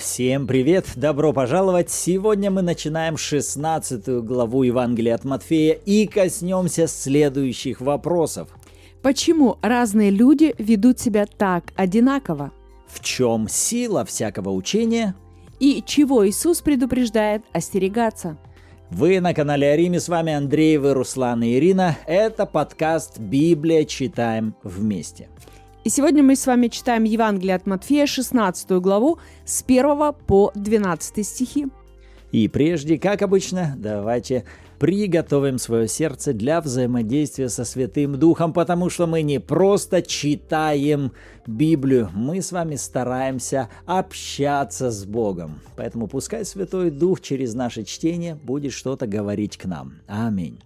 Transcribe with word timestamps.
Всем 0.00 0.46
привет! 0.46 0.86
Добро 0.96 1.34
пожаловать! 1.34 1.90
Сегодня 1.90 2.50
мы 2.50 2.62
начинаем 2.62 3.18
16 3.18 4.24
главу 4.24 4.62
Евангелия 4.62 5.14
от 5.14 5.24
Матфея 5.26 5.74
и 5.74 6.06
коснемся 6.06 6.86
следующих 6.86 7.82
вопросов. 7.82 8.48
Почему 9.02 9.58
разные 9.60 10.10
люди 10.10 10.54
ведут 10.56 11.00
себя 11.00 11.26
так 11.26 11.74
одинаково? 11.76 12.50
В 12.86 13.04
чем 13.04 13.46
сила 13.46 14.06
всякого 14.06 14.48
учения? 14.48 15.14
И 15.58 15.84
чего 15.86 16.26
Иисус 16.26 16.62
предупреждает 16.62 17.42
остерегаться? 17.52 18.38
Вы 18.88 19.20
на 19.20 19.34
канале 19.34 19.70
Ариме, 19.70 20.00
с 20.00 20.08
вами 20.08 20.32
Андрей, 20.32 20.78
вы, 20.78 20.94
Руслан 20.94 21.42
и 21.42 21.56
Ирина. 21.56 21.98
Это 22.06 22.46
подкаст 22.46 23.18
«Библия. 23.18 23.84
Читаем 23.84 24.54
вместе». 24.62 25.28
И 25.82 25.88
сегодня 25.88 26.22
мы 26.22 26.36
с 26.36 26.46
вами 26.46 26.68
читаем 26.68 27.04
Евангелие 27.04 27.54
от 27.54 27.66
Матфея, 27.66 28.04
16 28.04 28.70
главу, 28.72 29.18
с 29.46 29.64
1 29.66 30.12
по 30.26 30.52
12 30.54 31.26
стихи. 31.26 31.68
И 32.32 32.48
прежде, 32.48 32.98
как 32.98 33.22
обычно, 33.22 33.74
давайте 33.78 34.44
приготовим 34.80 35.58
свое 35.58 35.86
сердце 35.86 36.32
для 36.32 36.62
взаимодействия 36.62 37.50
со 37.50 37.66
Святым 37.66 38.18
Духом, 38.18 38.54
потому 38.54 38.88
что 38.88 39.06
мы 39.06 39.20
не 39.20 39.38
просто 39.38 40.00
читаем 40.00 41.12
Библию, 41.46 42.08
мы 42.14 42.40
с 42.40 42.50
вами 42.50 42.76
стараемся 42.76 43.68
общаться 43.84 44.90
с 44.90 45.04
Богом. 45.04 45.60
Поэтому 45.76 46.08
пускай 46.08 46.46
Святой 46.46 46.90
Дух 46.90 47.20
через 47.20 47.52
наше 47.52 47.84
чтение 47.84 48.34
будет 48.34 48.72
что-то 48.72 49.06
говорить 49.06 49.58
к 49.58 49.66
нам. 49.66 50.00
Аминь. 50.06 50.58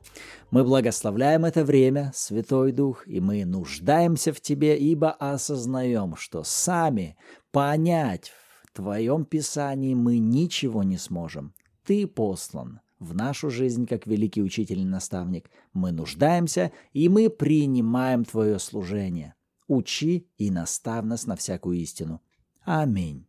Мы 0.53 0.63
благословляем 0.63 1.45
это 1.45 1.65
время, 1.65 2.13
Святой 2.15 2.71
Дух, 2.71 3.09
и 3.09 3.19
мы 3.19 3.45
нуждаемся 3.45 4.33
в 4.33 4.41
Тебе, 4.41 4.79
ибо 4.79 5.11
осознаем, 5.11 6.15
что 6.15 6.45
сами 6.45 7.17
понять 7.51 8.31
в 8.63 8.77
Твоем 8.77 9.25
Писании 9.25 9.95
мы 9.95 10.19
ничего 10.19 10.85
не 10.85 10.99
сможем. 10.99 11.53
Ты 11.85 12.07
послан 12.07 12.81
в 13.05 13.15
нашу 13.15 13.51
жизнь 13.51 13.87
как 13.87 14.07
великий 14.07 14.43
учитель 14.43 14.81
и 14.81 14.85
наставник. 14.85 15.51
Мы 15.73 15.93
нуждаемся, 15.93 16.73
и 16.93 17.09
мы 17.09 17.31
принимаем 17.31 18.25
Твое 18.25 18.59
служение. 18.59 19.35
Учи 19.69 20.27
и 20.37 20.51
настав 20.51 21.05
нас 21.05 21.27
на 21.27 21.37
всякую 21.37 21.79
истину. 21.79 22.21
Аминь. 22.65 23.27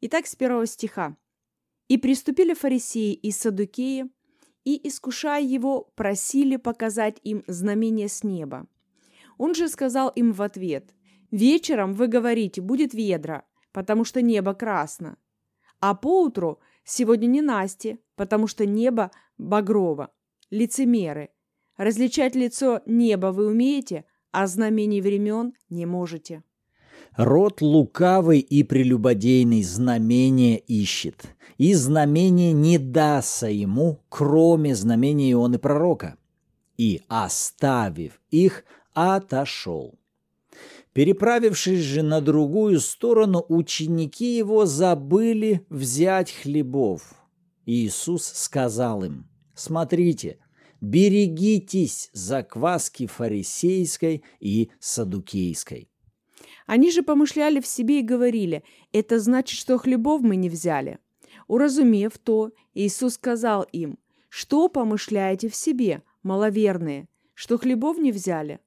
Итак, 0.00 0.26
с 0.26 0.36
первого 0.36 0.66
стиха. 0.66 1.16
«И 1.88 1.96
приступили 1.96 2.54
фарисеи 2.54 3.14
и 3.14 3.30
садукеи, 3.30 4.04
и, 4.64 4.88
искушая 4.88 5.42
его, 5.42 5.90
просили 5.94 6.56
показать 6.56 7.18
им 7.22 7.42
знамение 7.46 8.08
с 8.08 8.22
неба. 8.22 8.66
Он 9.38 9.54
же 9.54 9.68
сказал 9.68 10.10
им 10.10 10.32
в 10.32 10.42
ответ, 10.42 10.94
«Вечером 11.30 11.94
вы 11.94 12.06
говорите, 12.08 12.60
будет 12.60 12.92
ведра, 12.92 13.44
потому 13.72 14.04
что 14.04 14.20
небо 14.20 14.54
красно, 14.54 15.16
а 15.80 15.94
поутру 15.94 16.60
сегодня 16.88 17.26
не 17.26 17.42
Насти, 17.42 17.98
потому 18.16 18.46
что 18.46 18.66
небо 18.66 19.10
багрово. 19.36 20.10
Лицемеры, 20.50 21.30
различать 21.76 22.34
лицо 22.34 22.80
неба 22.86 23.28
вы 23.28 23.46
умеете, 23.46 24.04
а 24.32 24.46
знамений 24.46 25.00
времен 25.00 25.54
не 25.68 25.86
можете». 25.86 26.42
Род 27.16 27.62
лукавый 27.62 28.38
и 28.38 28.62
прелюбодейный 28.62 29.62
знамение 29.62 30.58
ищет, 30.58 31.34
и 31.56 31.74
знамение 31.74 32.52
не 32.52 32.78
дастся 32.78 33.48
ему, 33.48 34.00
кроме 34.08 34.76
знамения 34.76 35.32
Ионы 35.32 35.58
пророка. 35.58 36.16
И, 36.76 37.02
оставив 37.08 38.20
их, 38.30 38.64
отошел. 38.94 39.98
Переправившись 40.98 41.78
же 41.78 42.02
на 42.02 42.20
другую 42.20 42.80
сторону, 42.80 43.46
ученики 43.48 44.36
его 44.36 44.66
забыли 44.66 45.64
взять 45.70 46.32
хлебов. 46.32 47.14
Иисус 47.66 48.24
сказал 48.24 49.04
им, 49.04 49.28
«Смотрите, 49.54 50.40
берегитесь 50.80 52.10
закваски 52.12 53.06
фарисейской 53.06 54.24
и 54.40 54.72
садукейской». 54.80 55.88
Они 56.66 56.90
же 56.90 57.04
помышляли 57.04 57.60
в 57.60 57.66
себе 57.68 58.00
и 58.00 58.02
говорили, 58.02 58.64
это 58.92 59.20
значит, 59.20 59.56
что 59.56 59.78
хлебов 59.78 60.22
мы 60.22 60.34
не 60.34 60.50
взяли. 60.50 60.98
Уразумев 61.46 62.18
то, 62.18 62.50
Иисус 62.74 63.14
сказал 63.14 63.62
им, 63.70 64.00
что 64.28 64.68
помышляете 64.68 65.48
в 65.48 65.54
себе, 65.54 66.02
маловерные, 66.24 67.06
что 67.34 67.56
хлебов 67.56 67.98
не 67.98 68.10
взяли? 68.10 68.58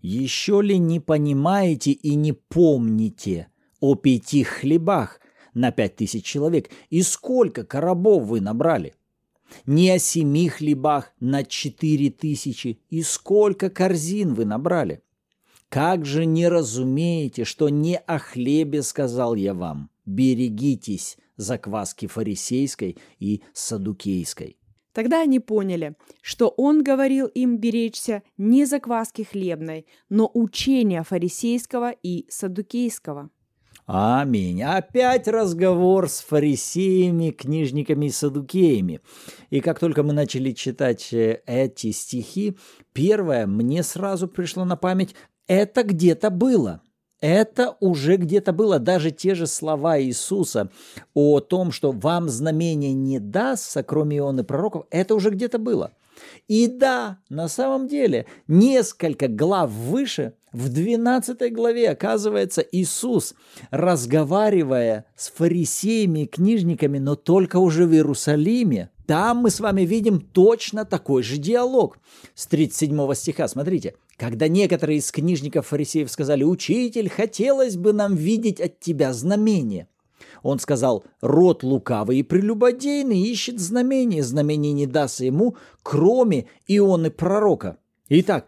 Еще 0.00 0.62
ли 0.62 0.78
не 0.78 1.00
понимаете 1.00 1.92
и 1.92 2.14
не 2.14 2.32
помните 2.32 3.48
о 3.80 3.94
пяти 3.94 4.44
хлебах 4.44 5.20
на 5.54 5.72
пять 5.72 5.96
тысяч 5.96 6.24
человек 6.24 6.70
и 6.90 7.02
сколько 7.02 7.64
коробов 7.64 8.24
вы 8.26 8.40
набрали? 8.40 8.94
Не 9.66 9.90
о 9.90 9.98
семи 9.98 10.48
хлебах 10.48 11.12
на 11.20 11.42
четыре 11.42 12.10
тысячи 12.10 12.80
и 12.90 13.02
сколько 13.02 13.70
корзин 13.70 14.34
вы 14.34 14.44
набрали? 14.44 15.02
Как 15.68 16.04
же 16.06 16.26
не 16.26 16.48
разумеете, 16.48 17.44
что 17.44 17.68
не 17.68 17.96
о 17.96 18.18
хлебе 18.18 18.82
сказал 18.82 19.34
я 19.34 19.52
вам? 19.54 19.90
Берегитесь 20.06 21.18
закваски 21.36 22.06
фарисейской 22.06 22.98
и 23.18 23.42
садукейской. 23.52 24.57
Тогда 24.98 25.20
они 25.20 25.38
поняли, 25.38 25.94
что 26.22 26.48
он 26.48 26.82
говорил 26.82 27.28
им 27.28 27.58
беречься 27.58 28.24
не 28.36 28.64
закваски 28.64 29.22
хлебной, 29.22 29.86
но 30.08 30.28
учения 30.34 31.04
фарисейского 31.04 31.92
и 32.02 32.26
садукейского. 32.28 33.30
Аминь. 33.86 34.60
Опять 34.60 35.28
разговор 35.28 36.08
с 36.08 36.18
фарисеями, 36.18 37.30
книжниками 37.30 38.06
и 38.06 38.10
садукеями. 38.10 39.00
И 39.50 39.60
как 39.60 39.78
только 39.78 40.02
мы 40.02 40.12
начали 40.12 40.50
читать 40.50 41.12
э, 41.12 41.42
эти 41.46 41.92
стихи, 41.92 42.56
первое 42.92 43.46
мне 43.46 43.84
сразу 43.84 44.26
пришло 44.26 44.64
на 44.64 44.74
память 44.74 45.14
это 45.46 45.84
где-то 45.84 46.30
было. 46.30 46.82
Это 47.20 47.76
уже 47.80 48.16
где-то 48.16 48.52
было. 48.52 48.78
Даже 48.78 49.10
те 49.10 49.34
же 49.34 49.46
слова 49.46 50.00
Иисуса 50.00 50.70
о 51.14 51.40
том, 51.40 51.72
что 51.72 51.90
вам 51.92 52.28
знамение 52.28 52.92
не 52.92 53.18
дастся, 53.18 53.82
кроме 53.82 54.18
Ионы 54.18 54.44
пророков, 54.44 54.86
это 54.90 55.14
уже 55.14 55.30
где-то 55.30 55.58
было. 55.58 55.92
И 56.46 56.66
да, 56.66 57.18
на 57.28 57.48
самом 57.48 57.88
деле, 57.88 58.26
несколько 58.46 59.28
глав 59.28 59.70
выше, 59.70 60.34
в 60.52 60.70
12 60.70 61.52
главе, 61.52 61.90
оказывается, 61.90 62.62
Иисус, 62.62 63.34
разговаривая 63.70 65.04
с 65.14 65.30
фарисеями 65.30 66.20
и 66.20 66.26
книжниками, 66.26 66.98
но 66.98 67.16
только 67.16 67.58
уже 67.58 67.86
в 67.86 67.92
Иерусалиме, 67.92 68.90
там 69.06 69.38
мы 69.38 69.50
с 69.50 69.60
вами 69.60 69.82
видим 69.82 70.20
точно 70.20 70.84
такой 70.84 71.22
же 71.22 71.36
диалог. 71.36 71.98
С 72.34 72.46
37 72.46 73.14
стиха, 73.14 73.48
смотрите. 73.48 73.94
Когда 74.18 74.48
некоторые 74.48 74.98
из 74.98 75.12
книжников 75.12 75.68
фарисеев 75.68 76.10
сказали, 76.10 76.42
«Учитель, 76.42 77.08
хотелось 77.08 77.76
бы 77.76 77.92
нам 77.92 78.16
видеть 78.16 78.60
от 78.60 78.80
тебя 78.80 79.12
знамение». 79.12 79.86
Он 80.42 80.58
сказал, 80.58 81.04
«Род 81.20 81.62
лукавый 81.62 82.18
и 82.18 82.22
прелюбодейный 82.24 83.20
ищет 83.20 83.60
знамение, 83.60 84.24
знамение 84.24 84.72
не 84.72 84.86
даст 84.86 85.20
ему, 85.20 85.56
кроме 85.84 86.48
Ионы 86.66 87.12
пророка». 87.12 87.78
Итак, 88.08 88.46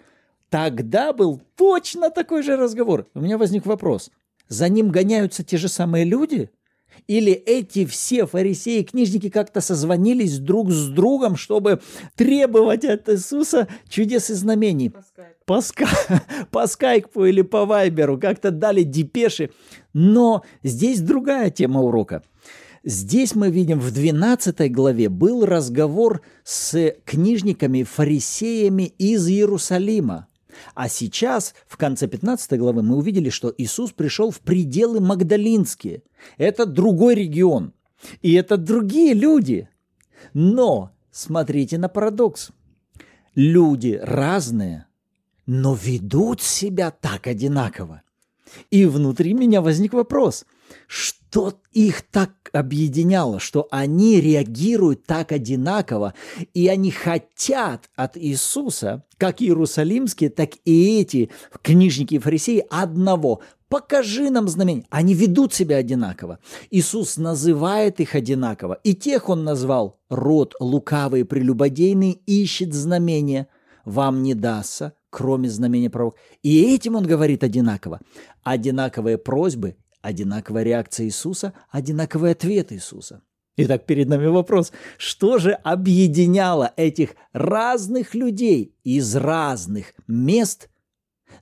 тогда 0.48 1.12
был 1.12 1.41
точно 1.56 2.10
такой 2.10 2.42
же 2.42 2.56
разговор. 2.56 3.06
У 3.14 3.20
меня 3.20 3.38
возник 3.38 3.64
вопрос. 3.64 4.10
За 4.48 4.69
ним 4.69 4.91
гоняются 4.91 5.44
те 5.44 5.56
же 5.56 5.69
самые 5.69 6.04
люди– 6.04 6.50
или 7.06 7.32
эти 7.32 7.84
все 7.84 8.26
фарисеи, 8.26 8.82
книжники 8.82 9.28
как-то 9.28 9.60
созвонились 9.60 10.38
друг 10.38 10.70
с 10.70 10.88
другом, 10.88 11.36
чтобы 11.36 11.80
требовать 12.16 12.84
от 12.84 13.08
Иисуса 13.08 13.68
чудес 13.88 14.30
и 14.30 14.34
знамений. 14.34 14.92
По, 15.46 15.60
ска... 15.60 15.88
по 16.50 16.66
скайпу 16.66 17.24
или 17.24 17.42
по 17.42 17.66
вайберу 17.66 18.18
как-то 18.18 18.50
дали 18.50 18.82
депеши. 18.82 19.50
Но 19.92 20.42
здесь 20.62 21.00
другая 21.00 21.50
тема 21.50 21.80
урока. 21.80 22.22
Здесь 22.82 23.34
мы 23.34 23.50
видим 23.50 23.78
в 23.78 23.91
12 23.91 24.72
главе 24.72 25.10
был 25.10 25.44
разговор 25.44 26.22
с 26.44 26.94
книжниками, 27.04 27.82
фарисеями 27.82 28.84
из 28.96 29.28
Иерусалима. 29.28 30.28
А 30.74 30.88
сейчас, 30.88 31.54
в 31.66 31.76
конце 31.76 32.06
15 32.08 32.58
главы, 32.58 32.82
мы 32.82 32.97
увидели, 32.97 33.30
что 33.30 33.52
Иисус 33.56 33.92
пришел 33.92 34.30
в 34.30 34.41
пределы 34.41 35.00
Магдалинские. 35.00 36.02
Это 36.38 36.66
другой 36.66 37.14
регион. 37.14 37.72
И 38.22 38.34
это 38.34 38.56
другие 38.56 39.14
люди. 39.14 39.68
Но 40.34 40.92
смотрите 41.10 41.78
на 41.78 41.88
парадокс. 41.88 42.50
Люди 43.34 43.98
разные, 44.02 44.86
но 45.47 45.74
ведут 45.74 46.41
себя 46.42 46.91
так 46.91 47.26
одинаково. 47.26 48.03
И 48.70 48.84
внутри 48.84 49.34
меня 49.34 49.62
возник 49.62 49.92
вопрос, 49.92 50.44
что 50.88 51.19
их 51.72 52.03
так 52.03 52.32
объединяло, 52.53 53.38
что 53.38 53.68
они 53.71 54.21
реагируют 54.21 55.04
так 55.04 55.32
одинаково, 55.32 56.15
и 56.54 56.68
они 56.68 56.91
хотят 56.91 57.88
от 57.94 58.16
Иисуса, 58.16 59.04
как 59.18 59.41
иерусалимские, 59.41 60.30
так 60.30 60.50
и 60.65 61.00
эти 61.00 61.30
книжники 61.62 62.15
и 62.15 62.18
фарисеи, 62.18 62.65
одного– 62.71 63.41
покажи 63.71 64.30
нам 64.30 64.48
знамение. 64.48 64.84
Они 64.91 65.15
ведут 65.15 65.54
себя 65.54 65.77
одинаково. 65.77 66.41
Иисус 66.71 67.16
называет 67.16 68.00
их 68.00 68.15
одинаково. 68.15 68.78
И 68.84 68.94
тех 68.94 69.30
он 69.30 69.44
назвал 69.44 69.98
род 70.10 70.54
лукавый, 70.60 71.24
прелюбодейный, 71.24 72.21
ищет 72.27 72.74
знамения. 72.74 73.47
Вам 73.84 74.22
не 74.22 74.34
дастся, 74.34 74.92
кроме 75.09 75.48
знамения 75.48 75.88
пророка. 75.88 76.18
И 76.42 76.74
этим 76.74 76.97
он 76.97 77.06
говорит 77.06 77.44
одинаково. 77.44 78.00
Одинаковые 78.42 79.16
просьбы, 79.16 79.77
одинаковая 80.02 80.62
реакция 80.62 81.06
Иисуса, 81.06 81.52
одинаковый 81.70 82.32
ответ 82.32 82.72
Иисуса. 82.72 83.22
Итак, 83.56 83.84
перед 83.84 84.08
нами 84.08 84.26
вопрос, 84.26 84.72
что 84.97 85.38
же 85.38 85.52
объединяло 85.52 86.72
этих 86.76 87.14
разных 87.32 88.14
людей 88.14 88.74
из 88.84 89.16
разных 89.16 89.92
мест, 90.06 90.70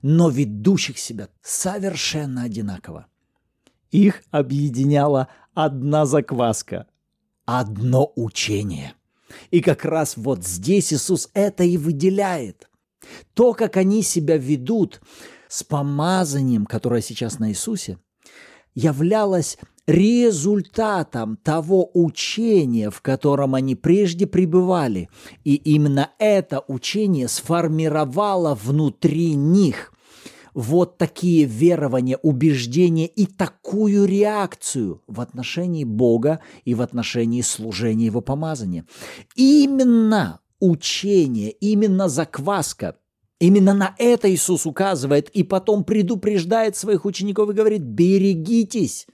но 0.01 0.29
ведущих 0.29 0.97
себя 0.97 1.29
совершенно 1.41 2.43
одинаково? 2.43 3.07
Их 3.91 4.23
объединяла 4.31 5.29
одна 5.53 6.05
закваска, 6.05 6.87
одно 7.45 8.11
учение. 8.15 8.93
И 9.51 9.61
как 9.61 9.85
раз 9.85 10.17
вот 10.17 10.45
здесь 10.45 10.91
Иисус 10.91 11.29
это 11.33 11.63
и 11.63 11.77
выделяет. 11.77 12.69
То, 13.33 13.53
как 13.53 13.77
они 13.77 14.03
себя 14.03 14.37
ведут 14.37 15.01
с 15.47 15.63
помазанием, 15.63 16.65
которое 16.65 17.01
сейчас 17.01 17.39
на 17.39 17.49
Иисусе, 17.49 17.97
являлось 18.75 19.57
результатом 19.87 21.35
того 21.37 21.89
учения, 21.93 22.91
в 22.91 23.01
котором 23.01 23.55
они 23.55 23.75
прежде 23.75 24.27
пребывали. 24.27 25.09
И 25.43 25.55
именно 25.55 26.11
это 26.19 26.63
учение 26.67 27.27
сформировало 27.27 28.53
внутри 28.53 29.33
них 29.33 29.91
вот 30.53 30.97
такие 30.97 31.45
верования, 31.45 32.17
убеждения 32.17 33.07
и 33.07 33.25
такую 33.25 34.05
реакцию 34.05 35.01
в 35.07 35.21
отношении 35.21 35.85
Бога 35.85 36.39
и 36.65 36.75
в 36.75 36.81
отношении 36.81 37.41
служения 37.41 38.05
Его 38.05 38.21
помазания. 38.21 38.85
Именно 39.35 40.39
учение, 40.59 41.51
именно 41.51 42.09
закваска– 42.09 42.95
Именно 43.39 43.73
на 43.73 43.95
это 43.97 44.31
Иисус 44.33 44.65
указывает 44.65 45.29
и 45.29 45.43
потом 45.43 45.83
предупреждает 45.83 46.75
своих 46.75 47.05
учеников 47.05 47.49
и 47.49 47.53
говорит, 47.53 47.81
берегитесь 47.81 49.07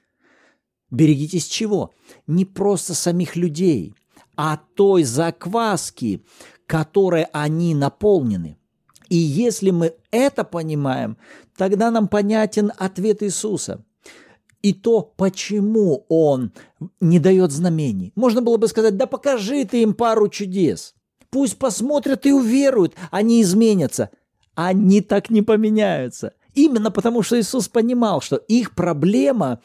Берегитесь 0.91 1.47
чего? 1.47 1.91
Не 2.27 2.45
просто 2.45 2.93
самих 2.93 3.35
людей, 3.35 3.93
а 4.37 4.59
той 4.75 5.03
закваски, 5.03 6.23
которой 6.67 7.23
они 7.33 7.75
наполнены. 7.75 8.57
И 9.09 9.17
если 9.17 9.71
мы 9.71 9.93
это 10.11 10.43
понимаем, 10.43 11.17
тогда 11.57 11.91
нам 11.91 12.07
понятен 12.07 12.71
ответ 12.77 13.23
Иисуса. 13.23 13.83
И 14.61 14.73
то, 14.73 15.01
почему 15.01 16.05
Он 16.09 16.51
не 16.99 17.19
дает 17.19 17.51
знамений. 17.51 18.13
Можно 18.15 18.41
было 18.41 18.57
бы 18.57 18.67
сказать, 18.67 18.97
да 18.97 19.05
покажи 19.05 19.63
ты 19.65 19.83
им 19.83 19.93
пару 19.93 20.27
чудес. 20.27 20.95
Пусть 21.29 21.57
посмотрят 21.57 22.25
и 22.25 22.31
уверуют, 22.31 22.95
они 23.11 23.41
изменятся. 23.41 24.09
Они 24.55 25.01
так 25.01 25.29
не 25.29 25.41
поменяются. 25.41 26.33
Именно 26.53 26.91
потому, 26.91 27.21
что 27.21 27.39
Иисус 27.39 27.67
понимал, 27.67 28.21
что 28.21 28.37
их 28.37 28.73
проблема 28.73 29.61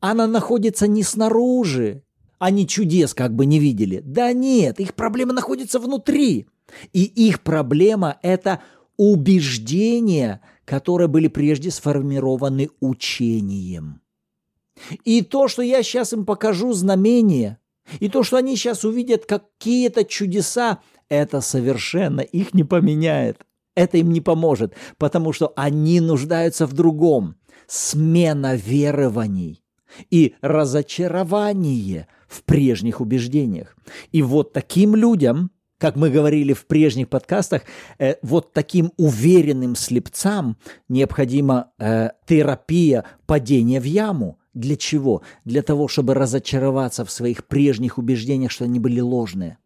она 0.00 0.26
находится 0.26 0.86
не 0.86 1.02
снаружи. 1.02 2.02
Они 2.38 2.68
чудес 2.68 3.14
как 3.14 3.34
бы 3.34 3.46
не 3.46 3.58
видели. 3.58 4.02
Да 4.04 4.32
нет, 4.32 4.78
их 4.80 4.94
проблема 4.94 5.32
находится 5.32 5.78
внутри. 5.78 6.46
И 6.92 7.04
их 7.04 7.42
проблема– 7.42 8.18
это 8.22 8.60
убеждения, 8.98 10.42
которые 10.64 11.08
были 11.08 11.28
прежде 11.28 11.70
сформированы 11.70 12.68
учением. 12.80 14.02
И 15.04 15.22
то, 15.22 15.48
что 15.48 15.62
я 15.62 15.82
сейчас 15.82 16.12
им 16.12 16.26
покажу 16.26 16.72
знамение, 16.72 17.58
и 18.00 18.08
то, 18.08 18.22
что 18.22 18.36
они 18.36 18.56
сейчас 18.56 18.84
увидят 18.84 19.26
какие-то 19.26 20.04
чудеса, 20.04 20.80
это 21.08 21.40
совершенно 21.40 22.20
их 22.20 22.54
не 22.54 22.64
поменяет. 22.64 23.44
Это 23.74 23.98
им 23.98 24.12
не 24.12 24.20
поможет, 24.20 24.74
потому 24.98 25.32
что 25.32 25.52
они 25.56 26.00
нуждаются 26.00 26.66
в 26.66 26.72
другом. 26.72 27.36
Смена 27.66 28.54
верований 28.54 29.62
и 30.10 30.34
разочарование 30.40 32.08
в 32.28 32.42
прежних 32.42 33.00
убеждениях. 33.00 33.76
И 34.12 34.22
вот 34.22 34.52
таким 34.52 34.94
людям, 34.94 35.50
как 35.78 35.96
мы 35.96 36.10
говорили 36.10 36.52
в 36.52 36.66
прежних 36.66 37.08
подкастах, 37.08 37.62
э, 37.98 38.16
вот 38.22 38.52
таким 38.52 38.92
уверенным 38.96 39.76
слепцам 39.76 40.56
необходима 40.88 41.72
э, 41.78 42.10
терапия 42.26 43.04
падения 43.26 43.80
в 43.80 43.84
яму. 43.84 44.38
Для 44.54 44.76
чего? 44.76 45.22
Для 45.44 45.62
того, 45.62 45.88
чтобы 45.88 46.14
разочароваться 46.14 47.04
в 47.04 47.10
своих 47.10 47.44
прежних 47.44 47.98
убеждениях, 47.98 48.50
что 48.50 48.64
они 48.64 48.78
были 48.78 49.00
ложные. 49.00 49.58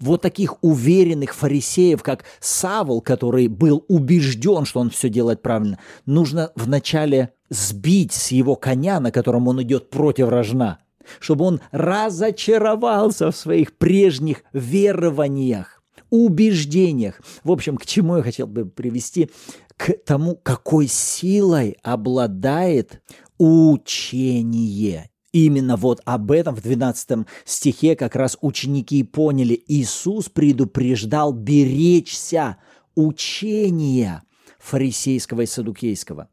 Вот 0.00 0.22
таких 0.22 0.56
уверенных 0.62 1.34
фарисеев, 1.34 2.02
как 2.02 2.24
Савол, 2.40 3.02
который 3.02 3.48
был 3.48 3.84
убежден, 3.88 4.64
что 4.64 4.80
он 4.80 4.90
все 4.90 5.08
делает 5.08 5.42
правильно, 5.42 5.78
нужно 6.06 6.52
вначале 6.54 7.32
сбить 7.50 8.12
с 8.12 8.30
его 8.32 8.56
коня, 8.56 9.00
на 9.00 9.10
котором 9.10 9.46
он 9.48 9.62
идет 9.62 9.90
против 9.90 10.28
рожна, 10.28 10.78
чтобы 11.20 11.44
он 11.44 11.60
разочаровался 11.70 13.30
в 13.30 13.36
своих 13.36 13.76
прежних 13.76 14.42
верованиях, 14.52 15.82
убеждениях. 16.10 17.20
В 17.42 17.50
общем, 17.50 17.76
к 17.76 17.86
чему 17.86 18.16
я 18.16 18.22
хотел 18.22 18.46
бы 18.46 18.64
привести? 18.64 19.30
К 19.76 19.92
тому, 20.04 20.36
какой 20.36 20.86
силой 20.86 21.76
обладает 21.82 23.02
учение. 23.38 25.10
Именно 25.32 25.76
вот 25.76 26.00
об 26.04 26.30
этом 26.30 26.54
в 26.54 26.62
12 26.62 27.26
стихе 27.44 27.96
как 27.96 28.14
раз 28.14 28.38
ученики 28.40 29.02
поняли. 29.02 29.60
Иисус 29.66 30.28
предупреждал 30.28 31.32
беречься 31.32 32.58
учения 32.94 34.22
фарисейского 34.60 35.40
и 35.40 35.46
садукейского. 35.46 36.28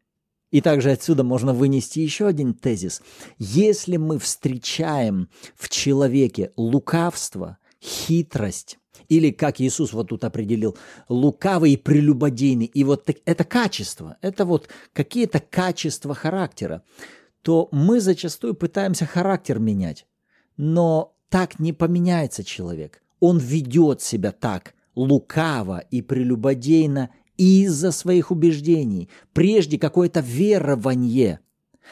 И 0.51 0.61
также 0.61 0.91
отсюда 0.91 1.23
можно 1.23 1.53
вынести 1.53 1.99
еще 1.99 2.27
один 2.27 2.53
тезис. 2.53 3.01
Если 3.39 3.97
мы 3.97 4.19
встречаем 4.19 5.29
в 5.55 5.69
человеке 5.69 6.51
лукавство, 6.55 7.57
хитрость, 7.81 8.77
или, 9.11 9.29
как 9.31 9.59
Иисус 9.59 9.91
вот 9.91 10.07
тут 10.07 10.23
определил, 10.23 10.77
лукавый 11.09 11.73
и 11.73 11.77
прелюбодейный, 11.77 12.65
и 12.65 12.85
вот 12.85 13.09
это 13.25 13.43
качество, 13.43 14.15
это 14.21 14.45
вот 14.45 14.69
какие-то 14.93 15.41
качества 15.41 16.15
характера, 16.15 16.81
то 17.41 17.67
мы 17.73 17.99
зачастую 17.99 18.53
пытаемся 18.53 19.05
характер 19.05 19.59
менять. 19.59 20.05
Но 20.55 21.17
так 21.27 21.59
не 21.59 21.73
поменяется 21.73 22.45
человек. 22.45 23.03
Он 23.19 23.37
ведет 23.37 24.01
себя 24.01 24.31
так 24.31 24.75
лукаво 24.95 25.79
и 25.91 26.01
прелюбодейно 26.01 27.09
из-за 27.35 27.91
своих 27.91 28.31
убеждений. 28.31 29.09
Прежде 29.33 29.77
какое-то 29.77 30.21
верование 30.21 31.41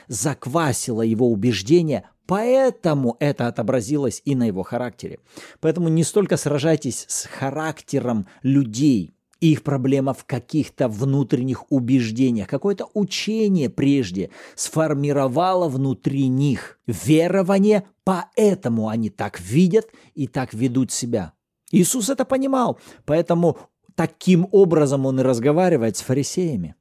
заквасило 0.08 1.02
его 1.02 1.30
убеждения, 1.30 2.10
поэтому 2.30 3.18
это 3.20 3.48
отобразилось 3.48 4.22
и 4.24 4.36
на 4.36 4.46
его 4.46 4.62
характере. 4.62 5.20
Поэтому 5.62 5.90
не 5.90 6.04
столько 6.04 6.38
сражайтесь 6.38 7.06
с 7.08 7.26
характером 7.26 8.28
людей, 8.44 9.16
их 9.42 9.64
проблема 9.64 10.14
в 10.14 10.26
каких-то 10.26 10.90
внутренних 10.90 11.72
убеждениях. 11.72 12.48
Какое-то 12.48 12.88
учение 12.94 13.70
прежде 13.70 14.30
сформировало 14.56 15.70
внутри 15.70 16.28
них 16.28 16.78
верование, 16.86 17.88
поэтому 18.04 18.90
они 18.90 19.10
так 19.10 19.40
видят 19.40 19.88
и 20.14 20.28
так 20.28 20.54
ведут 20.54 20.92
себя. 20.92 21.34
Иисус 21.72 22.10
это 22.10 22.26
понимал, 22.26 22.80
поэтому 23.06 23.58
Таким 24.00 24.48
образом 24.54 25.06
он 25.06 25.20
и 25.20 25.24
разговаривает 25.24 25.98
с 25.98 26.02
фарисеями. 26.02 26.74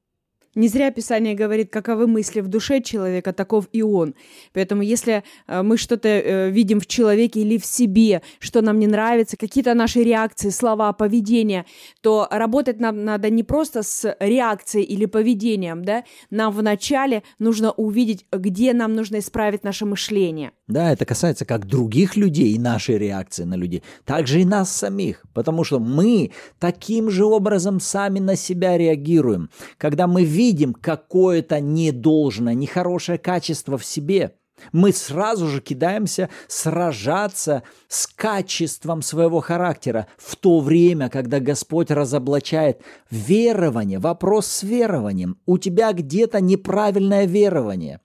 Не 0.58 0.66
зря 0.66 0.90
Писание 0.90 1.36
говорит, 1.36 1.70
каковы 1.70 2.08
мысли 2.08 2.40
в 2.40 2.48
душе 2.48 2.82
человека, 2.82 3.32
таков 3.32 3.68
и 3.70 3.80
он. 3.80 4.16
Поэтому 4.52 4.82
если 4.82 5.22
э, 5.46 5.62
мы 5.62 5.76
что-то 5.76 6.08
э, 6.08 6.50
видим 6.50 6.80
в 6.80 6.88
человеке 6.88 7.42
или 7.42 7.58
в 7.58 7.64
себе, 7.64 8.22
что 8.40 8.60
нам 8.60 8.80
не 8.80 8.88
нравится, 8.88 9.36
какие-то 9.36 9.74
наши 9.74 10.02
реакции, 10.02 10.48
слова, 10.48 10.92
поведение, 10.92 11.64
то 12.00 12.26
работать 12.32 12.80
нам 12.80 13.04
надо 13.04 13.30
не 13.30 13.44
просто 13.44 13.84
с 13.84 14.16
реакцией 14.18 14.82
или 14.82 15.06
поведением, 15.06 15.84
да, 15.84 16.02
нам 16.28 16.52
вначале 16.52 17.22
нужно 17.38 17.70
увидеть, 17.70 18.26
где 18.32 18.72
нам 18.72 18.94
нужно 18.94 19.20
исправить 19.20 19.62
наше 19.62 19.86
мышление. 19.86 20.50
Да, 20.66 20.92
это 20.92 21.06
касается 21.06 21.44
как 21.44 21.66
других 21.66 22.16
людей 22.16 22.52
и 22.54 22.58
нашей 22.58 22.98
реакции 22.98 23.44
на 23.44 23.54
людей, 23.54 23.84
так 24.04 24.26
же 24.26 24.40
и 24.40 24.44
нас 24.44 24.72
самих, 24.72 25.24
потому 25.34 25.62
что 25.62 25.78
мы 25.78 26.32
таким 26.58 27.10
же 27.10 27.24
образом 27.24 27.78
сами 27.78 28.18
на 28.18 28.34
себя 28.34 28.76
реагируем. 28.76 29.50
Когда 29.78 30.08
мы 30.08 30.24
видим 30.24 30.47
какое-то 30.74 31.60
недолжное, 31.60 32.54
нехорошее 32.54 33.18
качество 33.18 33.78
в 33.78 33.84
себе, 33.84 34.34
Мы 34.72 34.92
сразу 34.92 35.46
же 35.46 35.60
кидаемся 35.60 36.28
сражаться 36.46 37.62
с 37.88 38.06
качеством 38.06 39.02
своего 39.02 39.40
характера 39.40 40.08
в 40.16 40.36
то 40.36 40.60
время, 40.60 41.08
когда 41.08 41.40
Господь 41.40 41.90
разоблачает 41.90 42.82
верование, 43.10 43.98
вопрос 43.98 44.46
с 44.46 44.62
верованием. 44.62 45.38
У 45.46 45.58
тебя 45.58 45.92
где-то 45.92 46.40
неправильное 46.40 47.24
верование. 47.26 48.00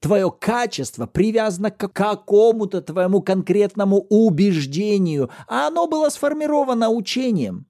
Твое 0.00 0.30
качество 0.30 1.06
привязано 1.06 1.70
к 1.72 1.92
какому-то 1.92 2.80
твоему 2.82 3.20
конкретному 3.20 4.06
убеждению, 4.08 5.30
а 5.48 5.66
оно 5.66 5.88
было 5.88 6.08
сформировано 6.08 6.88
учением. 6.88 7.67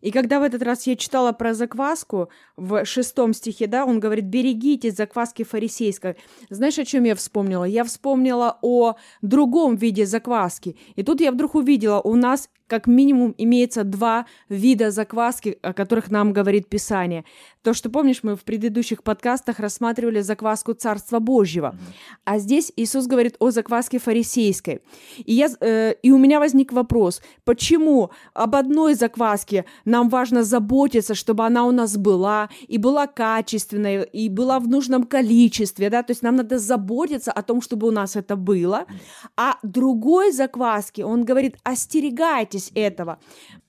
И 0.00 0.10
когда 0.10 0.40
в 0.40 0.42
этот 0.42 0.62
раз 0.62 0.86
я 0.86 0.96
читала 0.96 1.32
про 1.32 1.54
закваску 1.54 2.30
в 2.56 2.84
шестом 2.84 3.34
стихе, 3.34 3.66
да, 3.66 3.84
он 3.84 4.00
говорит, 4.00 4.24
берегитесь 4.26 4.96
закваски 4.96 5.42
фарисейской. 5.42 6.16
Знаешь, 6.48 6.78
о 6.78 6.84
чем 6.84 7.04
я 7.04 7.14
вспомнила? 7.14 7.64
Я 7.64 7.84
вспомнила 7.84 8.58
о 8.62 8.96
другом 9.22 9.76
виде 9.76 10.06
закваски. 10.06 10.76
И 10.96 11.02
тут 11.02 11.20
я 11.20 11.32
вдруг 11.32 11.54
увидела, 11.54 12.00
у 12.00 12.14
нас 12.14 12.48
как 12.70 12.86
минимум 12.86 13.34
имеется 13.36 13.82
два 13.82 14.26
вида 14.48 14.92
закваски, 14.92 15.58
о 15.60 15.72
которых 15.72 16.08
нам 16.08 16.32
говорит 16.32 16.68
Писание. 16.68 17.24
То, 17.62 17.74
что 17.74 17.90
помнишь, 17.90 18.20
мы 18.22 18.36
в 18.36 18.44
предыдущих 18.44 19.02
подкастах 19.02 19.58
рассматривали 19.58 20.20
закваску 20.20 20.72
Царства 20.72 21.18
Божьего, 21.18 21.74
а 22.24 22.38
здесь 22.38 22.72
Иисус 22.76 23.06
говорит 23.08 23.34
о 23.40 23.50
закваске 23.50 23.98
фарисейской. 23.98 24.82
И, 25.18 25.34
я, 25.34 25.48
э, 25.60 25.94
и 26.00 26.12
у 26.12 26.18
меня 26.18 26.38
возник 26.38 26.72
вопрос, 26.72 27.20
почему 27.44 28.10
об 28.34 28.54
одной 28.54 28.94
закваске 28.94 29.64
нам 29.84 30.08
важно 30.08 30.44
заботиться, 30.44 31.16
чтобы 31.16 31.44
она 31.44 31.64
у 31.64 31.72
нас 31.72 31.96
была, 31.96 32.50
и 32.68 32.78
была 32.78 33.08
качественной, 33.08 34.04
и 34.04 34.28
была 34.28 34.60
в 34.60 34.68
нужном 34.68 35.04
количестве, 35.04 35.90
да, 35.90 36.04
то 36.04 36.12
есть 36.12 36.22
нам 36.22 36.36
надо 36.36 36.58
заботиться 36.60 37.32
о 37.32 37.42
том, 37.42 37.62
чтобы 37.62 37.88
у 37.88 37.90
нас 37.90 38.14
это 38.14 38.36
было, 38.36 38.86
а 39.36 39.56
другой 39.64 40.30
закваски, 40.30 41.02
он 41.02 41.24
говорит, 41.24 41.56
остерегайтесь 41.64 42.59
бойтесь 42.60 42.72
этого. 42.74 43.18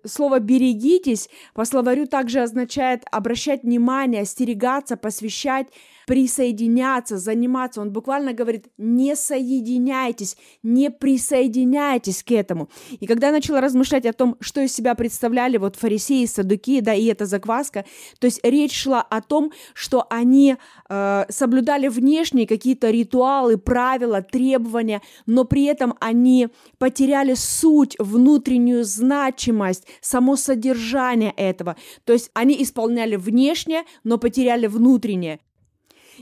Слово 0.06 0.40
«берегитесь» 0.40 1.30
по 1.54 1.66
словарю 1.66 2.08
также 2.08 2.42
означает 2.42 3.04
обращать 3.12 3.64
внимание, 3.64 4.22
остерегаться, 4.22 4.98
посвящать, 4.98 5.68
присоединяться, 6.08 7.18
заниматься. 7.18 7.82
Он 7.82 7.92
буквально 7.92 8.34
говорит 8.34 8.68
«не 8.78 9.16
соединяйтесь, 9.16 10.38
не 10.64 10.90
присоединяйтесь 10.90 12.24
к 12.24 12.32
этому». 12.32 12.70
И 13.00 13.08
когда 13.08 13.28
я 13.28 13.34
начала 13.34 13.62
размышлять 13.62 14.06
о 14.06 14.14
том, 14.14 14.38
что 14.40 14.62
из 14.62 14.74
себя 14.74 14.96
представляли 14.96 15.58
вот 15.58 15.76
фарисеи, 15.76 16.26
садуки, 16.26 16.82
да, 16.82 16.94
и 16.94 17.06
эта 17.06 17.26
закваска, 17.26 17.86
то 18.20 18.26
есть 18.26 18.40
речь 18.44 18.76
шла 18.76 19.02
о 19.02 19.22
том, 19.22 19.52
что 19.74 20.06
они 20.10 20.58
э, 20.90 21.26
соблюдали 21.30 21.88
внешние 21.88 22.48
какие-то 22.48 22.90
ритуалы, 22.90 23.58
правила, 23.58 24.22
требования, 24.22 25.02
но 25.26 25.46
при 25.46 25.66
этом 25.66 25.96
они 26.00 26.50
потеряли 26.78 27.34
суть, 27.36 27.96
внутреннюю 28.00 28.84
значимость, 28.84 29.86
само 30.02 30.36
содержание 30.36 31.34
этого. 31.38 31.76
То 32.06 32.14
есть 32.14 32.32
они 32.34 32.62
исполняли 32.62 33.16
внешнее, 33.16 33.84
но 34.04 34.18
потеряли 34.18 34.68
внутреннее. 34.68 35.40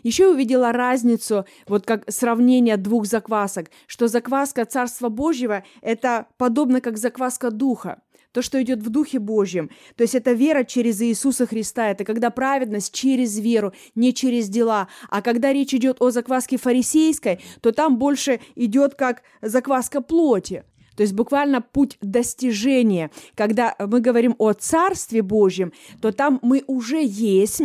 Еще 0.03 0.24
я 0.24 0.29
увидела 0.29 0.72
разницу, 0.72 1.46
вот 1.67 1.86
как 1.86 2.10
сравнение 2.12 2.77
двух 2.77 3.05
заквасок, 3.05 3.72
что 3.88 4.08
закваска 4.08 4.65
Царства 4.65 5.10
Божьего– 5.10 5.63
это 5.81 6.27
подобно 6.38 6.81
как 6.81 6.98
закваска 6.98 7.51
Духа 7.51 8.01
то, 8.31 8.41
что 8.41 8.62
идет 8.62 8.84
в 8.84 8.89
Духе 8.89 9.19
Божьем. 9.19 9.69
То 9.96 10.03
есть 10.03 10.15
это 10.15 10.34
вера 10.34 10.63
через 10.63 11.01
Иисуса 11.01 11.46
Христа. 11.48 11.89
Это 11.89 12.03
когда 12.03 12.29
праведность 12.29 12.93
через 12.93 13.39
веру, 13.39 13.74
не 13.96 14.13
через 14.13 14.50
дела. 14.50 14.88
А 15.10 15.22
когда 15.22 15.51
речь 15.51 15.74
идет 15.74 15.98
о 16.01 16.12
закваске 16.12 16.58
фарисейской, 16.58 17.39
то 17.62 17.72
там 17.72 17.98
больше 17.98 18.39
идет 18.55 18.96
как 18.96 19.24
закваска 19.41 20.01
плоти. 20.01 20.63
То 20.96 21.03
есть 21.03 21.13
буквально 21.13 21.62
путь 21.62 21.98
достижения. 22.01 23.10
Когда 23.34 23.74
мы 23.79 24.01
говорим 24.01 24.36
о 24.38 24.51
Царстве 24.51 25.22
Божьем, 25.22 25.72
то 26.01 26.12
там 26.12 26.39
мы 26.41 26.63
уже 26.67 27.01
есть, 27.01 27.62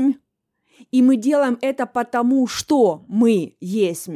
и 0.91 1.03
мы 1.03 1.17
делаем 1.17 1.59
это 1.61 1.87
потому, 1.87 2.47
что 2.47 3.05
мы 3.09 3.57
есть. 3.61 4.09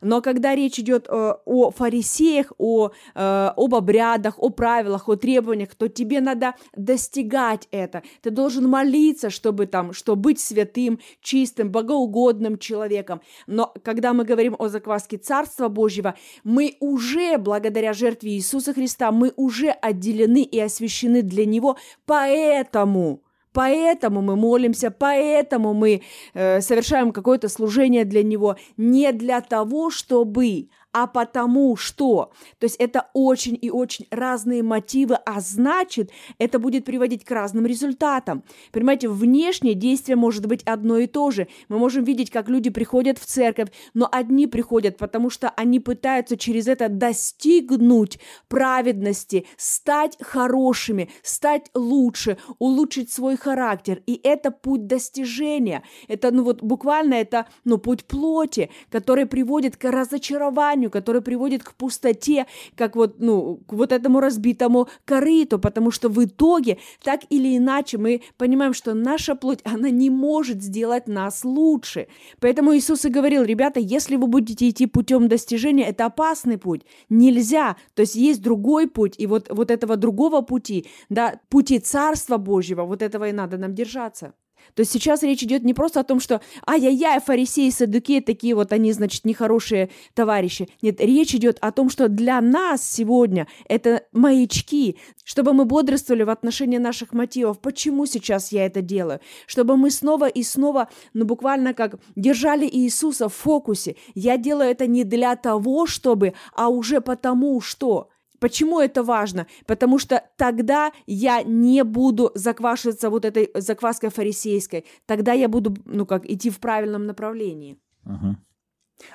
Но 0.00 0.22
когда 0.22 0.54
речь 0.54 0.78
идет 0.78 1.06
э, 1.08 1.34
о 1.44 1.70
фарисеях, 1.70 2.52
о, 2.58 2.90
э, 3.14 3.50
об 3.56 3.74
обрядах, 3.74 4.34
о 4.38 4.50
правилах, 4.50 5.08
о 5.08 5.16
требованиях, 5.16 5.74
то 5.74 5.88
тебе 5.88 6.20
надо 6.20 6.54
достигать 6.76 7.68
это. 7.70 8.02
Ты 8.22 8.30
должен 8.30 8.68
молиться, 8.68 9.30
чтобы 9.30 9.66
там, 9.66 9.92
что 9.92 10.16
быть 10.16 10.40
святым, 10.40 11.00
чистым, 11.20 11.70
богоугодным 11.70 12.58
человеком. 12.58 13.20
Но 13.46 13.74
когда 13.82 14.12
мы 14.12 14.24
говорим 14.24 14.56
о 14.58 14.68
закваске 14.68 15.18
Царства 15.18 15.68
Божьего, 15.68 16.14
мы 16.44 16.76
уже, 16.80 17.38
благодаря 17.38 17.92
жертве 17.92 18.32
Иисуса 18.32 18.72
Христа, 18.72 19.12
мы 19.12 19.32
уже 19.36 19.70
отделены 19.70 20.42
и 20.42 20.60
освящены 20.60 21.22
для 21.22 21.46
Него, 21.46 21.76
поэтому 22.06 23.22
Поэтому 23.56 24.20
мы 24.20 24.36
молимся, 24.36 24.90
поэтому 24.90 25.72
мы 25.72 26.02
э, 26.34 26.60
совершаем 26.60 27.10
какое-то 27.10 27.48
служение 27.48 28.04
для 28.04 28.22
Него, 28.22 28.56
не 28.76 29.12
для 29.12 29.40
того, 29.40 29.88
чтобы 29.88 30.68
а 30.96 31.06
потому 31.06 31.76
что. 31.76 32.32
То 32.58 32.64
есть 32.64 32.76
это 32.76 33.10
очень 33.12 33.58
и 33.60 33.70
очень 33.70 34.06
разные 34.10 34.62
мотивы, 34.62 35.16
а 35.26 35.40
значит, 35.40 36.10
это 36.38 36.58
будет 36.58 36.86
приводить 36.86 37.22
к 37.22 37.30
разным 37.32 37.66
результатам. 37.66 38.44
Понимаете, 38.72 39.10
внешнее 39.10 39.74
действие 39.74 40.16
может 40.16 40.46
быть 40.46 40.62
одно 40.62 40.96
и 40.96 41.06
то 41.06 41.30
же. 41.30 41.48
Мы 41.68 41.78
можем 41.78 42.02
видеть, 42.02 42.30
как 42.30 42.48
люди 42.48 42.70
приходят 42.70 43.18
в 43.18 43.26
церковь, 43.26 43.68
но 43.92 44.08
одни 44.10 44.46
приходят, 44.46 44.96
потому 44.96 45.28
что 45.28 45.50
они 45.50 45.80
пытаются 45.80 46.38
через 46.38 46.66
это 46.66 46.88
достигнуть 46.88 48.18
праведности, 48.48 49.46
стать 49.58 50.16
хорошими, 50.22 51.10
стать 51.22 51.66
лучше, 51.74 52.38
улучшить 52.58 53.12
свой 53.12 53.36
характер. 53.36 54.02
И 54.06 54.18
это 54.24 54.50
путь 54.50 54.86
достижения. 54.86 55.82
Это, 56.08 56.30
ну 56.30 56.42
вот 56.42 56.62
буквально 56.62 57.14
это, 57.14 57.48
ну, 57.64 57.76
путь 57.76 58.06
плоти, 58.06 58.70
который 58.90 59.26
приводит 59.26 59.76
к 59.76 59.84
разочарованию, 59.90 60.85
созданию, 60.86 60.90
которое 60.90 61.20
приводит 61.20 61.62
к 61.62 61.72
пустоте, 61.74 62.46
как 62.76 62.96
вот, 62.96 63.20
ну, 63.20 63.60
к 63.66 63.72
вот 63.72 63.92
этому 63.92 64.20
разбитому 64.20 64.88
корыту, 65.04 65.58
потому 65.58 65.90
что 65.90 66.08
в 66.08 66.24
итоге, 66.24 66.78
так 67.02 67.20
или 67.30 67.56
иначе, 67.56 67.98
мы 67.98 68.22
понимаем, 68.38 68.74
что 68.74 68.94
наша 68.94 69.34
плоть, 69.34 69.60
она 69.64 69.90
не 69.90 70.10
может 70.10 70.62
сделать 70.62 71.08
нас 71.08 71.44
лучше. 71.44 72.06
Поэтому 72.40 72.72
Иисус 72.74 73.04
и 73.04 73.10
говорил, 73.10 73.44
ребята, 73.44 73.80
если 73.80 74.16
вы 74.16 74.26
будете 74.26 74.68
идти 74.68 74.86
путем 74.86 75.28
достижения, 75.28 75.88
это 75.88 76.06
опасный 76.06 76.58
путь, 76.58 76.82
нельзя, 77.10 77.76
то 77.94 78.02
есть 78.02 78.16
есть 78.16 78.42
другой 78.42 78.86
путь, 78.86 79.14
и 79.18 79.26
вот, 79.26 79.48
вот 79.50 79.70
этого 79.70 79.96
другого 79.96 80.42
пути, 80.42 80.86
да, 81.10 81.40
пути 81.48 81.78
Царства 81.78 82.38
Божьего, 82.38 82.84
вот 82.84 83.02
этого 83.02 83.28
и 83.28 83.32
надо 83.32 83.58
нам 83.58 83.74
держаться. 83.74 84.32
То 84.74 84.80
есть 84.80 84.92
сейчас 84.92 85.22
речь 85.22 85.42
идет 85.42 85.64
не 85.64 85.74
просто 85.74 86.00
о 86.00 86.04
том, 86.04 86.20
что 86.20 86.40
ай-яй-яй, 86.66 87.20
фарисеи, 87.20 87.70
садуки, 87.70 88.20
такие 88.20 88.54
вот 88.54 88.72
они, 88.72 88.92
значит, 88.92 89.24
нехорошие 89.24 89.90
товарищи. 90.14 90.68
Нет, 90.82 91.00
речь 91.00 91.34
идет 91.34 91.58
о 91.60 91.72
том, 91.72 91.90
что 91.90 92.08
для 92.08 92.40
нас 92.40 92.88
сегодня 92.88 93.46
это 93.68 94.02
маячки, 94.12 94.96
чтобы 95.24 95.52
мы 95.52 95.64
бодрствовали 95.64 96.22
в 96.22 96.30
отношении 96.30 96.78
наших 96.78 97.12
мотивов. 97.12 97.60
Почему 97.60 98.06
сейчас 98.06 98.52
я 98.52 98.66
это 98.66 98.82
делаю? 98.82 99.20
Чтобы 99.46 99.76
мы 99.76 99.90
снова 99.90 100.28
и 100.28 100.42
снова, 100.42 100.88
ну 101.14 101.24
буквально 101.24 101.74
как 101.74 101.96
держали 102.14 102.66
Иисуса 102.66 103.28
в 103.28 103.34
фокусе. 103.34 103.96
Я 104.14 104.36
делаю 104.36 104.70
это 104.70 104.86
не 104.86 105.04
для 105.04 105.36
того, 105.36 105.86
чтобы, 105.86 106.34
а 106.54 106.68
уже 106.68 107.00
потому, 107.00 107.60
что. 107.60 108.08
Почему 108.46 108.78
это 108.78 109.02
важно? 109.02 109.48
Потому 109.66 109.98
что 109.98 110.22
тогда 110.36 110.92
я 111.08 111.42
не 111.42 111.82
буду 111.82 112.30
заквашиваться 112.36 113.10
вот 113.10 113.24
этой 113.24 113.50
закваской 113.54 114.08
фарисейской. 114.08 114.84
Тогда 115.04 115.32
я 115.32 115.48
буду, 115.48 115.76
ну 115.84 116.06
как, 116.06 116.24
идти 116.30 116.48
в 116.50 116.60
правильном 116.60 117.06
направлении. 117.06 117.76
Угу. 118.04 118.36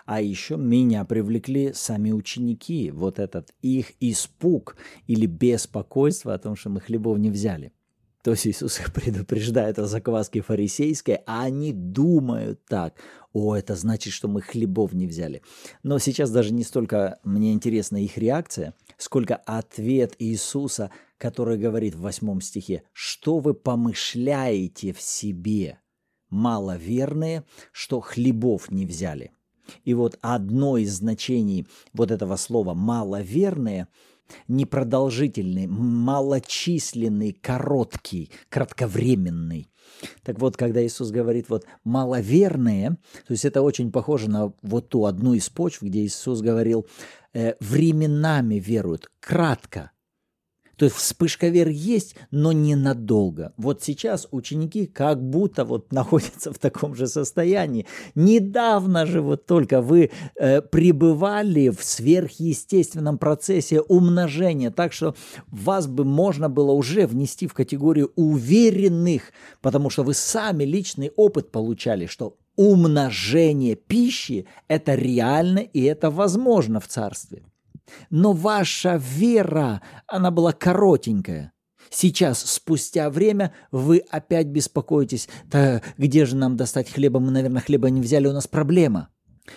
А 0.05 0.19
еще 0.19 0.57
меня 0.57 1.05
привлекли 1.05 1.71
сами 1.73 2.11
ученики, 2.11 2.91
вот 2.91 3.19
этот 3.19 3.53
их 3.61 3.93
испуг 4.01 4.75
или 5.07 5.27
беспокойство 5.27 6.33
о 6.33 6.38
том, 6.38 6.57
что 6.57 6.69
мы 6.69 6.81
хлебов 6.81 7.17
не 7.17 7.29
взяли. 7.29 7.71
То 8.23 8.31
есть 8.31 8.47
Иисус 8.47 8.79
их 8.79 8.93
предупреждает 8.93 9.79
о 9.79 9.87
закваске 9.87 10.41
фарисейской, 10.41 11.19
а 11.25 11.43
они 11.43 11.73
думают 11.73 12.63
так. 12.65 12.95
О, 13.33 13.55
это 13.55 13.75
значит, 13.75 14.13
что 14.13 14.27
мы 14.27 14.41
хлебов 14.41 14.93
не 14.93 15.07
взяли. 15.07 15.41
Но 15.83 15.99
сейчас 15.99 16.31
даже 16.31 16.53
не 16.53 16.63
столько 16.63 17.19
мне 17.23 17.53
интересна 17.53 17.97
их 18.03 18.17
реакция, 18.17 18.75
сколько 18.97 19.35
ответ 19.35 20.15
Иисуса, 20.19 20.91
который 21.17 21.57
говорит 21.57 21.95
в 21.95 22.01
восьмом 22.01 22.41
стихе, 22.41 22.83
что 22.93 23.39
вы 23.39 23.53
помышляете 23.53 24.93
в 24.93 25.01
себе, 25.01 25.79
маловерные, 26.29 27.43
что 27.71 28.01
хлебов 28.01 28.69
не 28.69 28.85
взяли. 28.85 29.31
И 29.85 29.93
вот 29.93 30.17
одно 30.21 30.77
из 30.77 30.97
значений 30.97 31.67
вот 31.93 32.11
этого 32.11 32.35
слова 32.35 32.73
«маловерные»– 32.73 33.87
непродолжительный, 34.47 35.67
малочисленный, 35.67 37.33
короткий, 37.33 38.31
кратковременный. 38.50 39.67
Так 40.23 40.39
вот, 40.39 40.57
когда 40.57 40.83
Иисус 40.83 41.11
говорит 41.11 41.50
вот 41.50 41.65
маловерные, 41.83 42.97
то 43.27 43.31
есть 43.31 43.45
это 43.45 43.61
очень 43.61 43.91
похоже 43.91 44.29
на 44.29 44.53
вот 44.61 44.89
ту 44.89 45.05
одну 45.05 45.33
из 45.33 45.50
почв, 45.50 45.81
где 45.81 46.05
Иисус 46.05 46.41
говорил, 46.41 46.88
э, 47.33 47.55
временами 47.59 48.55
веруют, 48.55 49.09
кратко, 49.19 49.91
то 50.81 50.85
есть 50.85 50.97
вспышка 50.97 51.50
веры 51.50 51.71
есть, 51.71 52.15
но 52.31 52.51
ненадолго. 52.51 53.53
Вот 53.55 53.83
сейчас 53.83 54.27
ученики 54.31 54.88
как 54.88 55.21
будто 55.21 55.63
вот 55.63 55.91
находятся 55.93 56.51
в 56.51 56.57
таком 56.57 56.95
же 56.95 57.05
состоянии. 57.05 57.85
Недавно 58.15 59.05
же 59.05 59.21
вот 59.21 59.45
только 59.45 59.79
вы 59.83 60.09
э, 60.35 60.61
пребывали 60.63 61.69
в 61.69 61.83
сверхъестественном 61.83 63.19
процессе 63.19 63.79
умножения, 63.79 64.71
так 64.71 64.91
что 64.91 65.13
вас 65.51 65.85
бы 65.85 66.03
можно 66.03 66.50
было 66.50 66.71
уже 66.71 67.05
внести 67.05 67.45
в 67.45 67.53
категорию 67.53 68.11
уверенных, 68.15 69.33
потому 69.61 69.91
что 69.91 70.01
вы 70.01 70.15
сами 70.15 70.63
личный 70.63 71.11
опыт 71.15 71.51
получали, 71.51 72.07
что 72.07 72.38
умножение 72.55 73.75
пищи– 73.75 74.47
это 74.67 74.95
реально 74.95 75.59
и 75.59 75.83
это 75.83 76.09
возможно 76.09 76.79
в 76.79 76.88
царстве. 76.88 77.43
Но 78.10 78.33
ваша 78.33 78.95
вера, 78.95 79.81
она 80.07 80.31
была 80.31 80.53
коротенькая. 80.53 81.53
Сейчас, 81.89 82.39
спустя 82.39 83.10
время, 83.10 83.53
вы 83.71 84.03
опять 84.10 84.48
беспокоитесь. 84.48 85.27
Да 85.45 85.81
где 85.98 86.25
же 86.25 86.36
нам 86.36 86.55
достать 86.55 86.89
хлеба? 86.89 87.19
Мы, 87.19 87.31
наверное, 87.31 87.62
хлеба 87.62 87.89
не 87.89 88.01
взяли, 88.01 88.27
у 88.27 88.33
нас 88.33 88.48
проблема. 88.48 89.10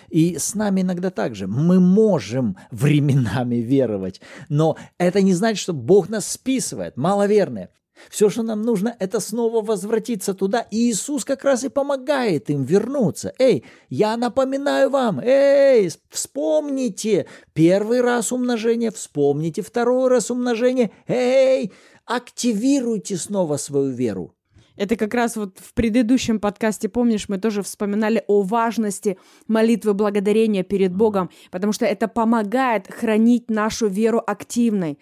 И 0.09 0.37
с 0.37 0.55
нами 0.55 0.81
иногда 0.81 1.11
так 1.11 1.35
же. 1.35 1.47
Мы 1.47 1.79
можем 1.79 2.57
временами 2.71 3.55
веровать, 3.55 4.21
но 4.49 4.77
это 4.97 5.21
не 5.21 5.33
значит, 5.33 5.61
что 5.61 5.73
Бог 5.73 6.09
нас 6.09 6.27
списывает. 6.27 6.97
Маловерные. 6.97 7.69
Все, 8.09 8.29
что 8.29 8.43
нам 8.43 8.61
нужно, 8.61 8.95
это 8.99 9.19
снова 9.19 9.61
возвратиться 9.61 10.33
туда. 10.33 10.61
И 10.71 10.89
Иисус 10.89 11.25
как 11.25 11.43
раз 11.43 11.63
и 11.63 11.69
помогает 11.69 12.49
им 12.49 12.63
вернуться. 12.63 13.33
Эй, 13.39 13.63
я 13.89 14.17
напоминаю 14.17 14.89
вам, 14.89 15.19
эй, 15.19 15.89
вспомните 16.09 17.27
первый 17.53 18.01
раз 18.01 18.31
умножение, 18.31 18.91
вспомните 18.91 19.61
второй 19.61 20.09
раз 20.09 20.31
умножение. 20.31 20.91
Эй, 21.07 21.71
активируйте 22.05 23.17
снова 23.17 23.57
свою 23.57 23.91
веру. 23.91 24.35
Это 24.77 24.97
как 24.97 25.13
раз 25.13 25.37
вот 25.37 25.57
в 25.59 25.73
предыдущем 25.73 26.39
подкасте, 26.39 26.89
помнишь, 26.89 27.29
мы 27.29 27.37
тоже 27.37 27.63
вспоминали 27.63 28.23
о 28.27 28.41
важности 28.41 29.17
молитвы 29.47 29.93
благодарения 29.93 30.63
перед 30.63 30.93
Богом, 30.93 31.29
потому 31.49 31.71
что 31.71 31.85
это 31.85 32.07
помогает 32.07 32.91
хранить 32.91 33.49
нашу 33.49 33.87
веру 33.87 34.21
активной. 34.25 34.99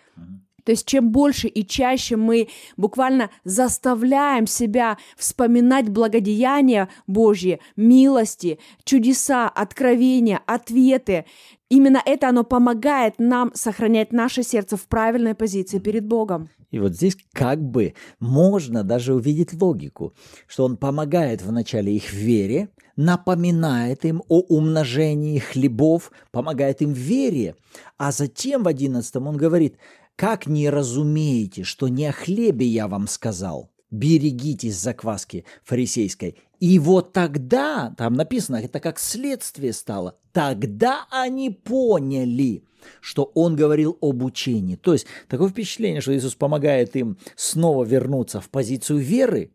То 0.64 0.72
есть 0.72 0.86
чем 0.88 1.12
больше 1.12 1.48
и 1.48 1.66
чаще 1.66 2.16
мы 2.16 2.48
буквально 2.78 3.30
заставляем 3.44 4.48
себя 4.48 4.98
вспоминать 5.18 5.90
благодеяния 5.90 6.90
Божьи, 7.08 7.60
милости, 7.76 8.60
чудеса, 8.84 9.50
откровения, 9.50 10.42
ответы, 10.46 11.26
именно 11.70 12.02
это 12.06 12.30
оно 12.30 12.44
помогает 12.44 13.16
нам 13.20 13.52
сохранять 13.54 14.14
наше 14.14 14.44
сердце 14.44 14.78
в 14.78 14.88
правильной 14.88 15.36
позиции 15.36 15.80
перед 15.80 16.06
Богом. 16.06 16.50
И 16.72 16.80
вот 16.80 16.96
здесь 16.96 17.16
как 17.34 17.62
бы 17.62 17.94
можно 18.20 18.84
даже 18.84 19.14
увидеть 19.14 19.54
логику, 19.54 20.14
что 20.48 20.66
он 20.66 20.78
помогает 20.78 21.44
вначале 21.44 21.96
их 21.96 22.12
вере, 22.14 22.70
напоминает 22.96 24.06
им 24.06 24.24
о 24.28 24.40
умножении 24.40 25.38
хлебов, 25.38 26.12
помогает 26.32 26.82
им 26.82 26.94
вере, 26.94 27.56
а 27.98 28.12
затем 28.12 28.64
в 28.64 28.68
одиннадцатом 28.68 29.28
он 29.28 29.38
говорит– 29.38 29.78
как 30.16 30.48
не 30.48 30.70
разумеете, 30.70 31.64
что 31.64 31.88
не 31.88 32.06
о 32.06 32.12
хлебе 32.12 32.66
я 32.66 32.88
вам 32.88 33.08
сказал? 33.08 33.72
Берегитесь 33.90 34.78
закваски 34.78 35.46
фарисейской. 35.64 36.38
И 36.60 36.80
вот 36.80 37.14
тогда, 37.14 37.94
там 37.98 38.14
написано, 38.14 38.58
это 38.58 38.80
как 38.80 39.00
следствие 39.00 39.74
стало, 39.74 40.18
тогда 40.32 41.06
они 41.12 41.50
поняли, 41.50 42.64
что 43.02 43.32
он 43.36 43.56
говорил 43.56 43.98
об 44.02 44.24
учении. 44.24 44.76
То 44.76 44.94
есть 44.94 45.06
такое 45.28 45.50
впечатление, 45.50 46.02
что 46.02 46.16
Иисус 46.16 46.36
помогает 46.36 46.96
им 46.96 47.18
снова 47.36 47.84
вернуться 47.84 48.42
в 48.42 48.50
позицию 48.50 49.00
веры, 49.00 49.52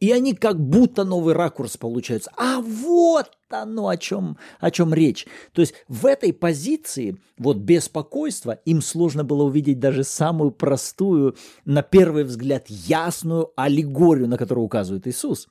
и 0.00 0.12
они 0.12 0.34
как 0.34 0.60
будто 0.60 1.04
новый 1.04 1.34
ракурс 1.34 1.76
получаются. 1.76 2.30
А 2.36 2.60
вот 2.60 3.30
оно, 3.48 3.88
о 3.88 3.96
чем, 3.96 4.36
о 4.60 4.70
чем 4.70 4.94
речь. 4.94 5.26
То 5.52 5.60
есть 5.60 5.74
в 5.88 6.06
этой 6.06 6.32
позиции, 6.32 7.18
вот 7.36 7.58
беспокойства, 7.58 8.52
им 8.64 8.80
сложно 8.80 9.24
было 9.24 9.44
увидеть 9.44 9.80
даже 9.80 10.04
самую 10.04 10.52
простую, 10.52 11.36
на 11.64 11.82
первый 11.82 12.24
взгляд, 12.24 12.68
ясную 12.68 13.52
аллегорию, 13.56 14.28
на 14.28 14.36
которую 14.36 14.64
указывает 14.64 15.06
Иисус. 15.06 15.48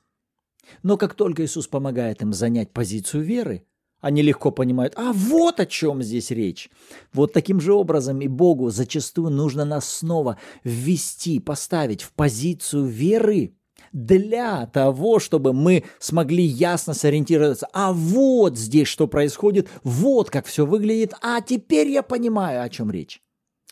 Но 0.82 0.96
как 0.96 1.14
только 1.14 1.44
Иисус 1.44 1.66
помогает 1.66 2.22
им 2.22 2.32
занять 2.32 2.72
позицию 2.72 3.22
веры, 3.22 3.64
они 4.00 4.22
легко 4.22 4.52
понимают, 4.52 4.94
а 4.96 5.12
вот 5.12 5.58
о 5.58 5.66
чем 5.66 6.02
здесь 6.02 6.30
речь. 6.30 6.70
Вот 7.12 7.32
таким 7.32 7.60
же 7.60 7.72
образом 7.72 8.20
и 8.20 8.28
Богу 8.28 8.70
зачастую 8.70 9.30
нужно 9.30 9.64
нас 9.64 9.88
снова 9.88 10.38
ввести, 10.62 11.40
поставить 11.40 12.02
в 12.02 12.12
позицию 12.12 12.86
веры– 12.86 13.54
для 13.92 14.66
того, 14.66 15.18
чтобы 15.18 15.52
мы 15.52 15.84
смогли 15.98 16.44
ясно 16.44 16.94
сориентироваться. 16.94 17.68
А 17.72 17.92
вот 17.92 18.58
здесь 18.58 18.88
что 18.88 19.06
происходит, 19.06 19.68
вот 19.84 20.30
как 20.30 20.46
все 20.46 20.66
выглядит, 20.66 21.14
а 21.22 21.40
теперь 21.40 21.88
я 21.88 22.02
понимаю, 22.02 22.62
о 22.62 22.68
чем 22.68 22.90
речь. 22.90 23.20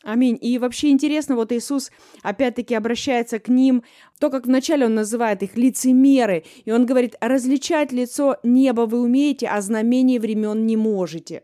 Аминь. 0.02 0.38
И 0.40 0.56
вообще 0.58 0.90
интересно, 0.90 1.34
вот 1.34 1.50
Иисус 1.50 1.90
опять-таки 2.22 2.76
обращается 2.76 3.40
к 3.40 3.48
ним, 3.48 3.82
то, 4.20 4.30
как 4.30 4.46
вначале 4.46 4.86
он 4.86 4.94
называет 4.94 5.42
их 5.42 5.56
лицемеры, 5.56 6.44
и 6.64 6.70
он 6.70 6.86
говорит, 6.86 7.16
различать 7.20 7.90
лицо 7.90 8.36
неба 8.44 8.82
вы 8.82 9.00
умеете, 9.00 9.48
а 9.48 9.60
знамение 9.60 10.20
времен 10.20 10.64
не 10.64 10.76
можете. 10.76 11.42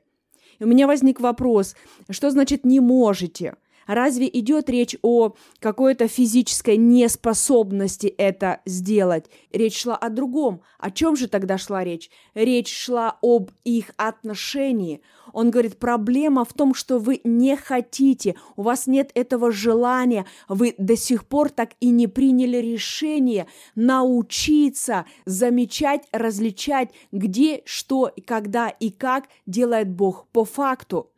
И 0.61 0.65
у 0.65 0.69
меня 0.69 0.87
возник 0.87 1.19
вопрос, 1.19 1.75
что 2.09 2.31
значит 2.31 2.65
«не 2.65 2.79
можете»? 2.79 3.57
Разве 3.93 4.27
идет 4.27 4.71
речь 4.71 4.97
о 5.03 5.35
какой-то 5.59 6.09
физической 6.09 6.79
неспособности 6.79 8.07
это 8.07 8.63
сделать? 8.65 9.27
Речь 9.53 9.83
шла 9.83 9.97
о 9.97 10.09
другом. 10.09 10.63
О 10.79 10.91
чем 10.91 11.15
же 11.15 11.29
тогда 11.29 11.59
шла 11.59 11.85
речь? 11.85 12.11
Речь 12.33 12.75
шла 12.75 13.19
об 13.21 13.51
их 13.65 13.91
отношении. 13.99 15.03
Он 15.35 15.51
говорит, 15.51 15.79
проблема 15.79 16.47
в 16.47 16.55
том, 16.55 16.73
что 16.73 16.99
вы 16.99 17.21
не 17.23 17.55
хотите, 17.55 18.37
у 18.57 18.63
вас 18.63 18.87
нет 18.87 19.11
этого 19.15 19.53
желания, 19.53 20.25
вы 20.49 20.75
до 20.79 20.97
сих 20.97 21.27
пор 21.27 21.51
так 21.51 21.73
и 21.81 21.91
не 21.91 22.07
приняли 22.07 22.57
решение 22.57 23.47
научиться 23.75 25.05
замечать, 25.27 26.09
различать, 26.13 26.91
где, 27.13 27.63
что, 27.67 28.11
когда 28.27 28.69
и 28.69 28.91
как 28.91 29.29
делает 29.45 29.91
Бог 29.91 30.29
по 30.33 30.47
факту. 30.47 31.12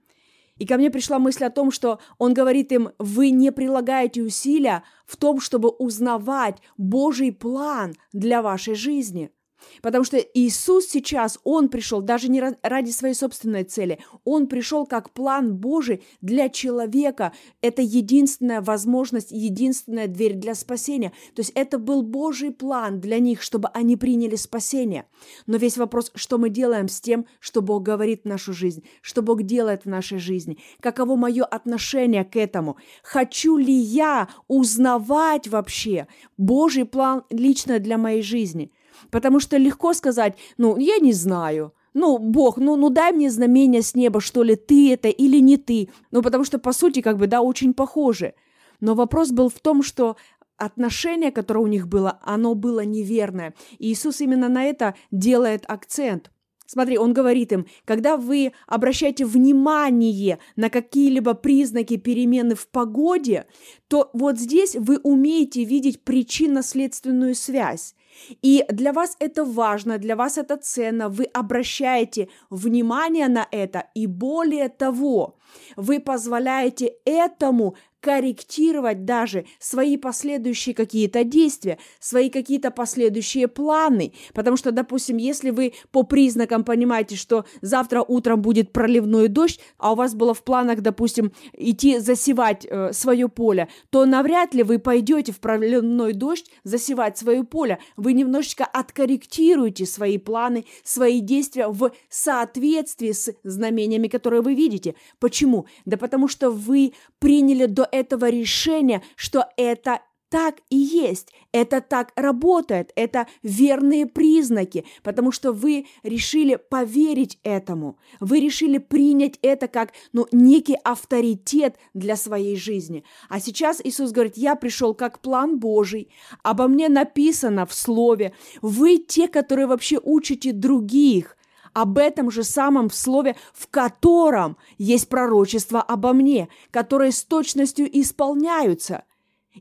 И 0.65 0.67
ко 0.67 0.79
мне 0.79 0.91
пришла 0.91 1.19
мысль 1.19 1.45
о 1.45 1.51
том, 1.51 1.71
что 1.71 2.01
он 2.17 2.33
говорит 2.33 2.73
им, 2.73 2.89
вы 2.99 3.29
не 3.29 3.53
прилагаете 3.53 4.23
усилия 4.23 4.83
в 5.05 5.19
том, 5.19 5.39
чтобы 5.39 5.69
узнавать 5.69 6.57
Божий 6.79 7.33
план 7.33 7.93
для 8.15 8.41
вашей 8.41 8.75
жизни– 8.75 9.31
Потому 9.83 10.05
что 10.05 10.19
Иисус 10.19 10.87
сейчас, 10.87 11.39
Он 11.45 11.69
пришел 11.69 12.01
даже 12.01 12.29
не 12.29 12.43
ради 12.63 12.91
своей 12.91 13.15
собственной 13.15 13.65
цели, 13.65 13.99
Он 14.25 14.47
пришел 14.47 14.87
как 14.87 15.11
план 15.11 15.57
Божий 15.57 16.03
для 16.21 16.49
человека. 16.49 17.33
Это 17.61 17.83
единственная 17.83 18.61
возможность, 18.61 19.31
единственная 19.31 20.07
дверь 20.07 20.35
для 20.35 20.55
спасения. 20.55 21.13
То 21.35 21.41
есть 21.41 21.53
это 21.55 21.79
был 21.79 22.03
Божий 22.03 22.51
план 22.51 23.01
для 23.01 23.19
них, 23.19 23.43
чтобы 23.43 23.69
они 23.69 23.97
приняли 23.97 24.37
спасение. 24.37 25.07
Но 25.47 25.57
весь 25.57 25.77
вопрос, 25.77 26.11
что 26.15 26.39
мы 26.39 26.51
делаем 26.51 26.89
с 26.89 27.01
тем, 27.01 27.27
что 27.41 27.63
Бог 27.63 27.83
говорит 27.83 28.23
в 28.23 28.29
нашу 28.29 28.53
жизнь, 28.53 28.85
что 29.03 29.23
Бог 29.23 29.43
делает 29.43 29.85
в 29.85 29.89
нашей 29.89 30.19
жизни, 30.19 30.59
каково 30.81 31.17
мое 31.17 31.45
отношение 31.45 32.25
к 32.25 32.37
этому, 32.37 32.77
хочу 33.03 33.57
ли 33.57 33.75
я 33.75 34.29
узнавать 34.49 35.49
вообще 35.49 36.07
Божий 36.37 36.85
план 36.85 37.25
лично 37.31 37.79
для 37.79 37.99
моей 37.99 38.23
жизни– 38.23 38.73
Потому 39.11 39.41
что 39.41 39.57
легко 39.57 39.95
сказать, 39.95 40.37
ну, 40.57 40.77
я 40.77 40.99
не 40.99 41.13
знаю, 41.13 41.73
ну, 41.95 42.19
Бог, 42.19 42.59
ну, 42.59 42.77
ну 42.77 42.91
дай 42.91 43.13
мне 43.13 43.31
знамение 43.31 43.83
с 43.83 43.95
неба, 43.95 44.21
что 44.21 44.43
ли, 44.43 44.57
ты 44.57 44.93
это 44.93 45.09
или 45.09 45.39
не 45.39 45.57
ты. 45.57 45.91
Ну, 46.11 46.23
потому 46.23 46.45
что, 46.45 46.59
по 46.59 46.73
сути, 46.73 47.01
как 47.01 47.19
бы, 47.19 47.27
да, 47.27 47.41
очень 47.41 47.73
похоже. 47.73 48.35
Но 48.81 48.95
вопрос 48.95 49.31
был 49.31 49.49
в 49.49 49.61
том, 49.61 49.83
что 49.83 50.17
отношение, 50.57 51.31
которое 51.31 51.61
у 51.61 51.69
них 51.69 51.89
было, 51.89 52.19
оно 52.23 52.55
было 52.55 52.85
неверное. 52.85 53.55
И 53.79 53.93
Иисус 53.93 54.21
именно 54.21 54.49
на 54.49 54.65
это 54.65 54.95
делает 55.11 55.65
акцент. 55.69 56.31
Смотри, 56.67 56.97
он 56.97 57.13
говорит 57.13 57.53
им, 57.53 57.67
когда 57.85 58.17
вы 58.17 58.53
обращаете 58.67 59.27
внимание 59.27 60.39
на 60.57 60.71
какие-либо 60.71 61.35
признаки 61.35 61.97
перемены 61.97 62.55
в 62.55 62.69
погоде, 62.69 63.47
то 63.89 64.11
вот 64.15 64.39
здесь 64.39 64.75
вы 64.75 64.99
умеете 65.03 65.65
видеть 65.65 66.03
причинно-следственную 66.03 67.35
связь. 67.35 67.95
И 68.43 68.65
для 68.69 68.93
вас 68.93 69.17
это 69.21 69.45
важно, 69.45 69.99
для 69.99 70.17
вас 70.17 70.39
это 70.39 70.57
ценно, 70.57 71.09
вы 71.09 71.25
обращаете 71.25 72.29
внимание 72.51 73.29
на 73.29 73.47
это, 73.51 73.89
и 73.95 74.07
более 74.07 74.69
того, 74.69 75.37
вы 75.77 76.01
позволяете 76.01 76.95
этому 77.05 77.77
корректировать 78.05 79.07
даже 79.07 79.47
свои 79.59 79.97
последующие 79.97 80.75
какие-то 80.75 81.25
действия, 81.25 81.79
свои 82.01 82.29
какие-то 82.29 82.71
последующие 82.71 83.49
планы. 83.49 84.13
Потому 84.35 84.59
что, 84.59 84.73
допустим, 84.73 85.17
если 85.17 85.49
вы 85.49 85.73
по 85.91 86.03
признакам 86.03 86.65
понимаете, 86.65 87.17
что 87.17 87.47
завтра 87.63 88.05
утром 88.07 88.43
будет 88.43 88.75
проливной 88.75 89.29
дождь, 89.29 89.59
а 89.79 89.93
у 89.93 89.95
вас 89.95 90.15
было 90.15 90.35
в 90.35 90.45
планах, 90.45 90.83
допустим, 90.83 91.33
идти 91.55 91.99
засевать 91.99 92.67
э, 92.69 92.93
свое 92.93 93.31
поле, 93.31 93.69
то 93.89 94.05
навряд 94.05 94.53
ли 94.53 94.63
вы 94.65 94.79
пойдете 94.79 95.33
в 95.33 95.41
проливной 95.41 96.13
дождь 96.13 96.51
засевать 96.63 97.17
свое 97.17 97.43
поле. 97.43 97.79
Вы 97.97 98.13
немножечко 98.13 98.67
откорректируете 98.67 99.87
свои 99.87 100.19
планы, 100.19 100.67
свои 100.83 101.21
действия 101.21 101.69
в 101.69 101.91
соответствии 102.11 103.13
с 103.13 103.33
знамениями, 103.45 104.09
которые 104.09 104.43
вы 104.43 104.55
видите. 104.55 104.95
Почему? 105.21 105.65
Да 105.87 105.97
потому 105.97 106.29
что 106.29 106.51
вы 106.51 106.93
приняли 107.19 107.65
до 107.65 107.89
этого 107.95 108.29
решения, 108.29 109.03
что 109.15 109.47
это 109.57 110.01
так 110.29 110.57
и 110.69 110.77
есть, 110.77 111.29
это 111.53 111.81
так 111.81 112.13
работает, 112.17 112.91
это 112.97 113.29
верные 113.45 114.05
признаки, 114.07 114.85
потому 115.05 115.31
что 115.31 115.53
вы 115.53 115.87
решили 116.03 116.57
поверить 116.57 117.39
этому, 117.45 118.01
вы 118.19 118.41
решили 118.41 118.79
принять 118.79 119.39
это 119.43 119.69
как 119.69 119.93
ну, 120.13 120.27
некий 120.33 120.77
авторитет 120.83 121.77
для 121.95 122.17
своей 122.17 122.57
жизни. 122.57 123.05
А 123.29 123.39
сейчас 123.39 123.81
Иисус 123.85 124.11
говорит, 124.11 124.37
я 124.37 124.57
пришел 124.57 124.93
как 124.93 125.21
план 125.21 125.61
Божий, 125.61 126.09
обо 126.43 126.67
мне 126.67 126.89
написано 126.89 127.65
в 127.65 127.73
Слове, 127.73 128.33
вы 128.61 128.97
те, 128.97 129.29
которые 129.29 129.69
вообще 129.69 130.01
учите 130.03 130.53
других– 130.53 131.37
об 131.75 131.99
этом 131.99 132.31
же 132.31 132.45
самом 132.45 132.89
в 132.89 132.95
слове, 132.95 133.37
в 133.53 133.69
котором 133.69 134.57
есть 134.79 135.09
пророчество 135.09 135.83
обо 135.83 136.13
мне, 136.13 136.49
которые 136.71 137.13
с 137.13 137.23
точностью 137.25 137.87
исполняются. 138.01 139.05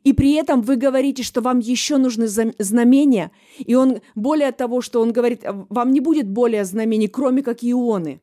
И 0.04 0.14
при 0.14 0.34
этом 0.34 0.62
вы 0.62 0.76
говорите, 0.76 1.22
что 1.22 1.42
вам 1.42 1.60
еще 1.60 1.98
нужны 1.98 2.28
знамения, 2.28 3.32
и 3.60 3.76
он, 3.76 4.02
более 4.16 4.52
того, 4.52 4.82
что 4.82 5.02
он 5.02 5.12
говорит, 5.12 5.44
вам 5.44 5.92
не 5.92 6.00
будет 6.00 6.28
более 6.28 6.66
знамений, 6.66 7.08
кроме 7.08 7.44
как 7.44 7.64
ионы. 7.64 8.22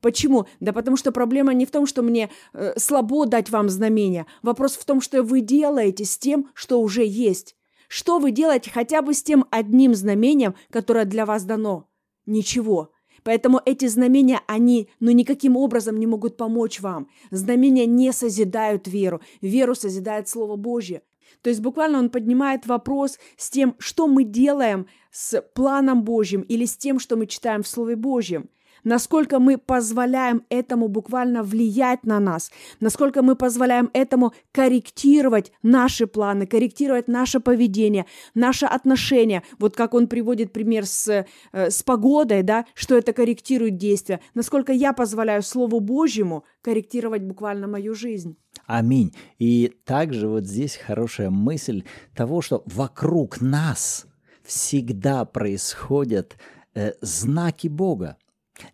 Почему? 0.00 0.46
Да 0.60 0.72
потому 0.72 0.96
что 0.96 1.10
проблема 1.10 1.54
не 1.54 1.66
в 1.66 1.72
том, 1.72 1.86
что 1.86 2.02
мне 2.02 2.30
э, 2.52 2.78
слабо 2.78 3.26
дать 3.26 3.50
вам 3.50 3.68
знамения. 3.68 4.26
Вопрос 4.42 4.76
в 4.76 4.84
том, 4.84 5.00
что 5.00 5.24
вы 5.24 5.40
делаете 5.40 6.04
с 6.04 6.16
тем, 6.16 6.50
что 6.54 6.80
уже 6.80 7.04
есть. 7.04 7.56
Что 7.88 8.20
вы 8.20 8.30
делаете 8.30 8.70
хотя 8.72 9.02
бы 9.02 9.12
с 9.12 9.22
тем 9.22 9.46
одним 9.50 9.94
знамением, 9.94 10.54
которое 10.70 11.04
для 11.04 11.26
вас 11.26 11.42
дано? 11.44 11.88
Ничего. 12.26 12.92
Поэтому 13.22 13.60
эти 13.64 13.86
знамения, 13.86 14.40
они, 14.46 14.88
ну, 15.00 15.10
никаким 15.10 15.56
образом 15.56 15.98
не 15.98 16.06
могут 16.06 16.36
помочь 16.36 16.80
вам. 16.80 17.08
Знамения 17.30 17.86
не 17.86 18.12
созидают 18.12 18.88
веру. 18.88 19.20
Веру 19.40 19.74
созидает 19.74 20.28
Слово 20.28 20.56
Божье. 20.56 21.02
То 21.42 21.50
есть 21.50 21.60
буквально 21.60 21.98
он 21.98 22.10
поднимает 22.10 22.66
вопрос 22.66 23.18
с 23.36 23.50
тем, 23.50 23.74
что 23.78 24.06
мы 24.06 24.24
делаем 24.24 24.86
с 25.10 25.40
планом 25.40 26.02
Божьим 26.02 26.42
или 26.42 26.64
с 26.64 26.76
тем, 26.76 26.98
что 26.98 27.16
мы 27.16 27.26
читаем 27.26 27.62
в 27.62 27.68
Слове 27.68 27.96
Божьем 27.96 28.48
насколько 28.88 29.38
мы 29.38 29.58
позволяем 29.58 30.42
этому 30.48 30.88
буквально 30.88 31.42
влиять 31.42 32.04
на 32.04 32.18
нас, 32.18 32.50
насколько 32.80 33.22
мы 33.22 33.36
позволяем 33.36 33.90
этому 33.92 34.32
корректировать 34.52 35.52
наши 35.62 36.06
планы, 36.06 36.46
корректировать 36.46 37.06
наше 37.06 37.38
поведение, 37.40 38.06
наше 38.34 38.66
отношение. 38.66 39.42
Вот 39.58 39.76
как 39.76 39.94
он 39.94 40.08
приводит 40.08 40.52
пример 40.52 40.86
с, 40.86 41.08
э, 41.52 41.70
с 41.70 41.82
погодой, 41.82 42.42
да, 42.42 42.64
что 42.74 42.96
это 42.96 43.12
корректирует 43.12 43.76
действия, 43.76 44.20
насколько 44.34 44.72
я 44.72 44.92
позволяю 44.92 45.42
Слову 45.42 45.80
Божьему 45.80 46.44
корректировать 46.62 47.22
буквально 47.22 47.68
мою 47.68 47.94
жизнь. 47.94 48.36
Аминь. 48.66 49.14
И 49.38 49.72
также 49.84 50.28
вот 50.28 50.46
здесь 50.46 50.76
хорошая 50.76 51.30
мысль 51.30 51.84
того, 52.14 52.40
что 52.40 52.62
вокруг 52.66 53.40
нас 53.40 54.06
всегда 54.42 55.26
происходят 55.26 56.36
э, 56.74 56.92
знаки 57.02 57.68
Бога. 57.68 58.16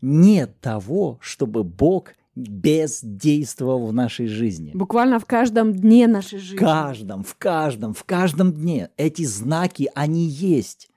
Нет 0.00 0.60
того, 0.60 1.18
чтобы 1.20 1.64
Бог 1.64 2.12
бездействовал 2.36 3.86
в 3.86 3.92
нашей 3.92 4.26
жизни. 4.26 4.72
Буквально 4.74 5.20
в 5.20 5.24
каждом 5.24 5.72
дне 5.72 6.06
нашей 6.06 6.38
жизни. 6.38 6.56
В 6.56 6.60
каждом, 6.60 7.22
в 7.22 7.34
каждом, 7.36 7.94
в 7.94 8.04
каждом 8.04 8.52
дне. 8.52 8.90
Эти 8.96 9.24
знаки, 9.24 9.90
они 9.94 10.26
есть. 10.26 10.90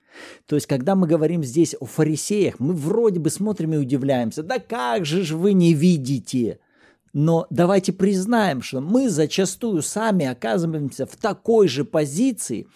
То 0.46 0.56
есть, 0.56 0.66
когда 0.66 0.96
мы 0.96 1.06
говорим 1.06 1.44
здесь 1.44 1.76
о 1.78 1.86
фарисеях, 1.86 2.58
мы 2.58 2.74
вроде 2.74 3.20
бы 3.20 3.30
смотрим 3.30 3.74
и 3.74 3.76
удивляемся, 3.76 4.42
да 4.42 4.58
как 4.58 5.04
же 5.06 5.22
ж 5.22 5.32
вы 5.32 5.52
не 5.52 5.74
видите? 5.74 6.58
Но 7.12 7.46
давайте 7.50 7.92
признаем, 7.92 8.62
что 8.62 8.80
мы 8.80 9.08
зачастую 9.08 9.82
сами 9.82 10.26
оказываемся 10.26 11.06
в 11.06 11.16
такой 11.16 11.68
же 11.68 11.84
позиции, 11.84 12.66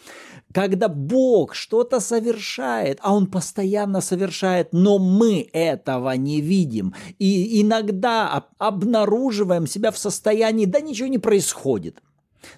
когда 0.52 0.88
Бог 0.88 1.54
что-то 1.54 2.00
совершает, 2.00 2.98
а 3.02 3.14
Он 3.14 3.26
постоянно 3.26 4.00
совершает, 4.00 4.72
но 4.72 4.98
мы 4.98 5.48
этого 5.52 6.10
не 6.16 6.40
видим. 6.40 6.94
И 7.18 7.60
иногда 7.62 8.44
обнаруживаем 8.58 9.66
себя 9.66 9.90
в 9.90 9.98
состоянии, 9.98 10.66
да 10.66 10.80
ничего 10.80 11.08
не 11.08 11.18
происходит. 11.18 12.02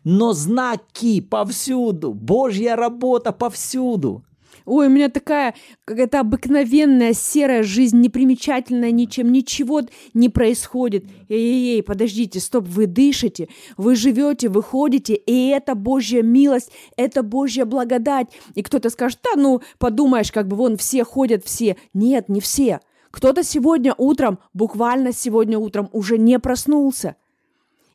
Но 0.03 0.33
знаки 0.33 1.21
повсюду, 1.21 2.15
Божья 2.15 2.77
работа 2.77 3.33
повсюду. 3.33 4.25
Ой, 4.65 4.87
у 4.87 4.91
меня 4.91 5.09
такая 5.09 5.55
какая-то 5.85 6.21
обыкновенная 6.21 7.13
серая 7.13 7.63
жизнь, 7.63 8.01
непримечательная 8.01 8.91
ничем, 8.91 9.31
ничего 9.33 9.83
не 10.15 10.29
происходит. 10.29 11.05
Эй-эй-эй, 11.29 11.83
подождите, 11.83 12.41
стоп, 12.41 12.67
вы 12.67 12.87
дышите, 12.87 13.49
вы 13.77 13.97
живете, 13.97 14.49
вы 14.49 14.63
ходите, 14.63 15.15
и 15.15 15.49
это 15.49 15.75
Божья 15.75 16.23
милость, 16.23 16.71
это 16.97 17.23
Божья 17.23 17.65
благодать. 17.65 18.29
И 18.55 18.63
кто-то 18.63 18.91
скажет, 18.91 19.21
да, 19.23 19.41
ну, 19.41 19.61
подумаешь, 19.79 20.33
как 20.33 20.49
бы 20.49 20.57
вон 20.57 20.77
все 20.77 21.05
ходят, 21.05 21.45
все. 21.45 21.77
Нет, 21.93 22.29
не 22.29 22.41
все. 22.41 22.81
Кто-то 23.11 23.45
сегодня 23.45 23.95
утром, 23.97 24.39
буквально 24.55 25.13
сегодня 25.13 25.59
утром 25.59 25.89
уже 25.93 26.19
не 26.19 26.39
проснулся– 26.39 27.17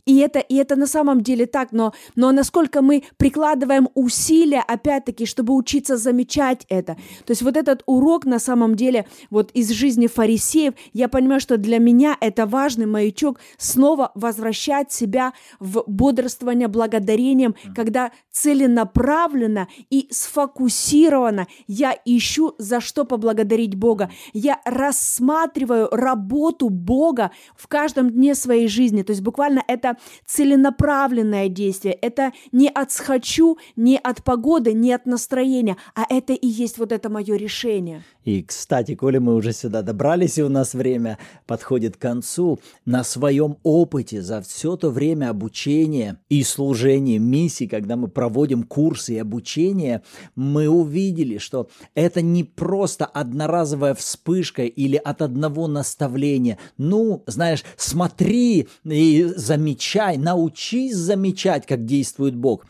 и 0.10 0.18
это, 0.18 0.40
и 0.40 0.56
это 0.56 0.76
на 0.76 0.88
самом 0.88 1.22
деле 1.22 1.46
так, 1.46 1.72
но, 1.72 1.94
но 2.16 2.32
насколько 2.32 2.82
мы 2.82 3.04
прикладываем 3.18 3.90
усилия, 3.94 4.64
опять-таки, 4.68 5.28
чтобы 5.28 5.54
учиться 5.54 5.98
замечать 5.98 6.66
это. 6.68 6.96
То 7.26 7.32
есть 7.32 7.44
вот 7.44 7.56
этот 7.56 7.84
урок 7.86 8.26
на 8.26 8.40
самом 8.40 8.74
деле 8.74 9.06
вот 9.30 9.52
из 9.52 9.70
жизни 9.70 10.08
фарисеев, 10.08 10.74
я 10.94 11.10
понимаю, 11.10 11.40
что 11.40 11.58
для 11.58 11.78
меня 11.78 12.18
это 12.22 12.48
важный 12.48 12.88
маячок 12.88 13.40
снова 13.60 14.12
возвращать 14.16 14.92
себя 14.92 15.34
в 15.60 15.84
бодрствование 15.86 16.70
благодарением, 16.70 17.54
когда 17.76 18.12
целенаправленно 18.32 19.68
и 19.92 20.08
сфокусированно 20.10 21.46
я 21.68 21.96
ищу, 22.04 22.56
за 22.58 22.82
что 22.82 23.06
поблагодарить 23.06 23.76
Бога. 23.76 24.10
Я 24.34 24.60
рассматриваю 24.66 25.88
работу 25.92 26.70
Бога 26.70 27.30
в 27.56 27.68
каждом 27.68 28.10
дне 28.10 28.34
своей 28.34 28.68
жизни. 28.68 29.04
То 29.04 29.12
есть 29.12 29.22
буквально 29.22 29.64
это 29.68 29.99
целенаправленное 30.26 31.50
действие. 31.50 31.94
Это 31.94 32.32
не 32.52 32.70
от 32.70 32.92
схочу, 32.92 33.58
не 33.76 33.98
от 33.98 34.24
погоды, 34.24 34.74
не 34.74 34.94
от 34.94 35.06
настроения, 35.06 35.78
а 35.96 36.06
это 36.10 36.34
и 36.34 36.48
есть 36.48 36.78
вот 36.78 36.92
это 36.92 37.10
мое 37.10 37.36
решение. 37.36 38.04
И, 38.26 38.44
кстати, 38.44 38.96
коли 38.96 39.18
мы 39.18 39.36
уже 39.36 39.54
сюда 39.54 39.82
добрались, 39.82 40.38
и 40.38 40.44
у 40.44 40.50
нас 40.50 40.74
время 40.74 41.18
подходит 41.48 41.98
к 41.98 42.02
концу, 42.02 42.60
на 42.86 43.04
своем 43.04 43.58
опыте 43.64 44.22
за 44.22 44.42
все 44.42 44.76
то 44.76 44.92
время 44.92 45.30
обучения 45.30 46.20
и 46.30 46.44
служения 46.44 47.18
миссии, 47.18 47.66
когда 47.66 47.96
мы 47.96 48.08
проводим 48.08 48.64
курсы 48.64 49.16
и 49.16 49.18
обучение, 49.18 50.04
мы 50.36 50.68
увидели, 50.68 51.38
что 51.38 51.70
это 51.96 52.22
не 52.22 52.44
просто 52.44 53.06
одноразовая 53.06 53.96
вспышка 53.96 54.64
или 54.64 54.96
от 54.96 55.22
одного 55.22 55.68
наставления. 55.68 56.58
Ну, 56.78 57.24
знаешь, 57.26 57.64
смотри 57.78 58.68
и 58.84 59.24
замечай, 59.36 59.80
научись 60.18 60.96
замечать, 60.96 61.66
как 61.66 61.86
действует 61.86 62.36
Бог. 62.36 62.66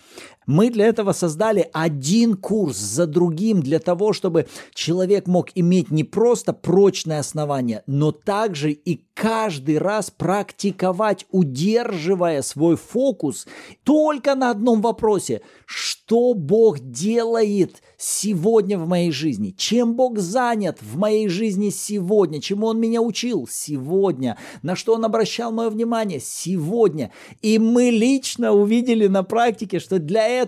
Мы 0.49 0.71
для 0.71 0.87
этого 0.87 1.11
создали 1.11 1.69
один 1.73 2.35
курс 2.35 2.75
за 2.75 3.05
другим, 3.05 3.61
для 3.61 3.77
того, 3.77 4.13
чтобы 4.13 4.47
человек 4.73 5.27
мог 5.27 5.49
иметь 5.53 5.91
не 5.91 6.03
просто 6.03 6.53
прочное 6.53 7.19
основание, 7.19 7.83
но 7.85 8.11
также 8.11 8.71
и 8.71 9.05
каждый 9.13 9.77
раз 9.77 10.09
практиковать, 10.09 11.27
удерживая 11.29 12.41
свой 12.41 12.77
фокус 12.77 13.45
только 13.83 14.33
на 14.33 14.49
одном 14.49 14.81
вопросе. 14.81 15.41
Что 15.67 16.33
Бог 16.33 16.79
делает 16.79 17.83
сегодня 17.97 18.79
в 18.79 18.87
моей 18.87 19.11
жизни? 19.11 19.53
Чем 19.55 19.95
Бог 19.95 20.17
занят 20.17 20.79
в 20.81 20.97
моей 20.97 21.27
жизни 21.27 21.69
сегодня? 21.69 22.41
Чему 22.41 22.67
Он 22.67 22.79
меня 22.79 23.01
учил 23.01 23.47
сегодня? 23.51 24.37
На 24.63 24.75
что 24.75 24.95
Он 24.95 25.05
обращал 25.05 25.51
мое 25.51 25.69
внимание 25.69 26.19
сегодня? 26.19 27.11
И 27.41 27.59
мы 27.59 27.89
лично 27.91 28.53
увидели 28.53 29.05
на 29.07 29.21
практике, 29.23 29.79
что 29.79 29.99
для 29.99 30.25
этого 30.25 30.38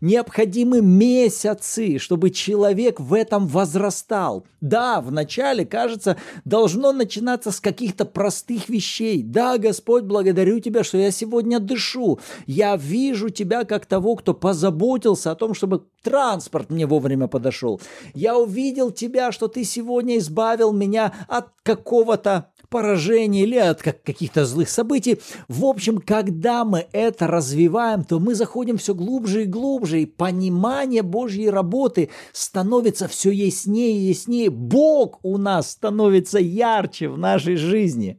необходимы 0.00 0.80
месяцы, 0.80 1.98
чтобы 1.98 2.30
человек 2.30 3.00
в 3.00 3.14
этом 3.14 3.46
возрастал. 3.46 4.46
Да, 4.60 5.00
вначале, 5.00 5.66
кажется, 5.66 6.16
должно 6.44 6.92
начинаться 6.92 7.50
с 7.50 7.60
каких-то 7.60 8.06
простых 8.06 8.68
вещей. 8.68 9.22
Да, 9.22 9.58
Господь, 9.58 10.04
благодарю 10.04 10.58
Тебя, 10.58 10.84
что 10.84 10.96
я 10.96 11.10
сегодня 11.10 11.60
дышу. 11.60 12.18
Я 12.46 12.76
вижу 12.76 13.28
Тебя 13.28 13.64
как 13.64 13.84
того, 13.84 14.16
кто 14.16 14.32
позаботился 14.32 15.30
о 15.30 15.34
том, 15.34 15.52
чтобы 15.52 15.84
транспорт 16.02 16.70
мне 16.70 16.86
вовремя 16.86 17.26
подошел. 17.26 17.80
Я 18.14 18.38
увидел 18.38 18.90
Тебя, 18.90 19.32
что 19.32 19.48
Ты 19.48 19.64
сегодня 19.64 20.16
избавил 20.16 20.72
меня 20.72 21.12
от 21.28 21.48
какого-то 21.62 22.50
поражения 22.74 23.44
или 23.44 23.56
от 23.56 23.82
каких-то 23.82 24.44
злых 24.44 24.68
событий. 24.68 25.20
В 25.46 25.64
общем, 25.64 25.98
когда 25.98 26.64
мы 26.64 26.88
это 26.90 27.28
развиваем, 27.28 28.02
то 28.02 28.18
мы 28.18 28.34
заходим 28.34 28.78
все 28.78 28.96
глубже 28.96 29.44
и 29.44 29.46
глубже, 29.46 30.02
и 30.02 30.06
понимание 30.06 31.04
Божьей 31.04 31.50
работы 31.50 32.10
становится 32.32 33.06
все 33.06 33.30
яснее 33.30 33.96
и 33.96 34.08
яснее. 34.08 34.50
Бог 34.50 35.20
у 35.22 35.38
нас 35.38 35.70
становится 35.70 36.40
ярче 36.40 37.08
в 37.08 37.16
нашей 37.16 37.54
жизни 37.54 38.18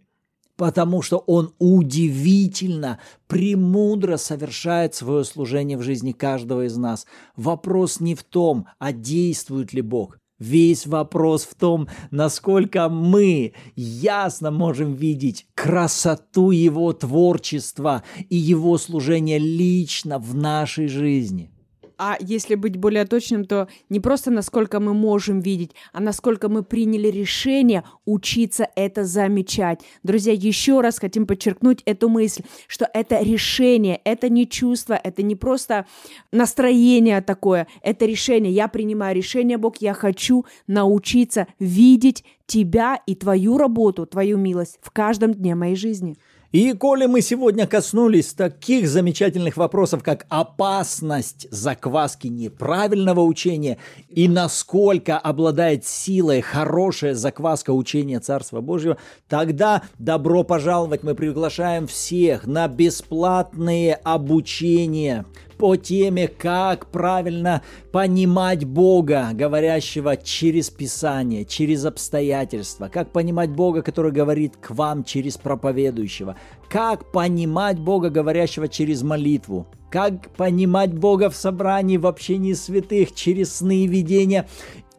потому 0.58 1.02
что 1.02 1.18
Он 1.18 1.54
удивительно, 1.60 3.00
премудро 3.28 4.16
совершает 4.16 4.96
свое 4.96 5.26
служение 5.26 5.78
в 5.78 5.82
жизни 5.82 6.14
каждого 6.14 6.66
из 6.66 6.78
нас. 6.78 7.06
Вопрос 7.36 8.00
не 8.00 8.16
в 8.16 8.24
том, 8.24 8.68
а 8.80 8.94
действует 8.94 9.74
ли 9.74 9.82
Бог. 9.82 10.18
Весь 10.40 10.86
вопрос 10.86 11.46
в 11.46 11.56
том, 11.56 11.88
насколько 12.12 12.90
мы 12.90 13.54
ясно 13.76 14.52
можем 14.52 14.94
видеть 14.94 15.48
красоту 15.56 16.52
Его 16.52 16.92
творчества 16.92 18.04
и 18.30 18.36
Его 18.36 18.78
служения 18.78 19.40
лично 19.40 20.20
в 20.20 20.36
нашей 20.36 20.88
жизни. 20.88 21.55
А 21.98 22.18
если 22.20 22.56
быть 22.56 22.78
более 22.78 23.06
точным, 23.06 23.46
то 23.46 23.68
не 23.90 24.00
просто 24.00 24.32
насколько 24.32 24.80
мы 24.80 24.94
можем 24.94 25.40
видеть, 25.40 25.72
а 25.94 26.00
насколько 26.00 26.50
мы 26.50 26.64
приняли 26.64 27.08
решение 27.08 27.84
учиться 28.06 28.68
это 28.76 29.06
замечать. 29.06 29.82
Друзья, 30.04 30.34
еще 30.34 30.82
раз 30.82 31.00
хотим 31.00 31.26
подчеркнуть 31.26 31.82
эту 31.86 32.10
мысль, 32.10 32.44
что 32.68 32.90
это 32.94 33.22
решение, 33.22 34.02
это 34.04 34.30
не 34.30 34.48
чувство, 34.48 35.00
это 35.02 35.24
не 35.24 35.36
просто 35.36 35.86
настроение 36.32 37.22
такое, 37.22 37.68
это 37.82 38.06
решение. 38.06 38.52
Я 38.52 38.68
принимаю 38.68 39.16
решение, 39.16 39.58
Бог, 39.58 39.78
я 39.78 39.94
хочу 39.94 40.46
научиться 40.68 41.48
видеть 41.60 42.24
Тебя 42.46 43.00
и 43.06 43.16
Твою 43.16 43.58
работу, 43.58 44.06
Твою 44.06 44.38
милость 44.38 44.80
в 44.82 44.92
каждом 44.92 45.34
дне 45.34 45.56
моей 45.56 45.76
жизни. 45.76 46.18
И 46.56 46.72
коли 46.72 47.06
мы 47.06 47.20
сегодня 47.20 47.68
коснулись 47.68 48.34
таких 48.34 48.88
замечательных 48.88 49.58
вопросов, 49.58 50.04
как 50.04 50.26
опасность 50.30 51.48
закваски 51.52 52.28
неправильного 52.28 53.20
учения 53.20 53.78
и 54.08 54.30
насколько 54.30 55.18
обладает 55.18 55.86
силой 55.86 56.40
хорошая 56.40 57.14
закваска 57.14 57.72
учения 57.72 58.22
Царства 58.22 58.62
Божьего, 58.62 58.96
тогда 59.28 59.82
добро 60.00 60.46
пожаловать, 60.46 61.04
мы 61.04 61.14
приглашаем 61.14 61.88
всех 61.88 62.48
на 62.48 62.70
бесплатные 62.70 63.96
обучения 63.96 65.26
по 65.58 65.76
теме, 65.76 66.28
как 66.28 66.88
правильно 66.88 67.62
понимать 67.92 68.66
Бога, 68.66 69.30
говорящего 69.34 70.18
через 70.18 70.70
Писание, 70.70 71.46
через 71.46 71.86
обстоятельства, 71.86 72.90
как 72.92 73.12
понимать 73.12 73.50
Бога, 73.50 73.82
который 73.82 74.12
говорит 74.12 74.58
к 74.58 74.72
вам 74.72 75.04
через 75.04 75.38
проповедующего, 75.38 76.36
как 76.70 77.12
понимать 77.12 77.80
Бога, 77.80 78.10
говорящего 78.10 78.68
через 78.68 79.02
молитву, 79.02 79.68
как 79.90 80.30
понимать 80.32 80.94
Бога 80.94 81.30
в 81.30 81.36
собрании, 81.36 81.98
в 81.98 82.08
общении 82.08 82.54
святых, 82.54 83.14
через 83.16 83.56
сны 83.56 83.84
и 83.84 83.88
видения 83.88 84.48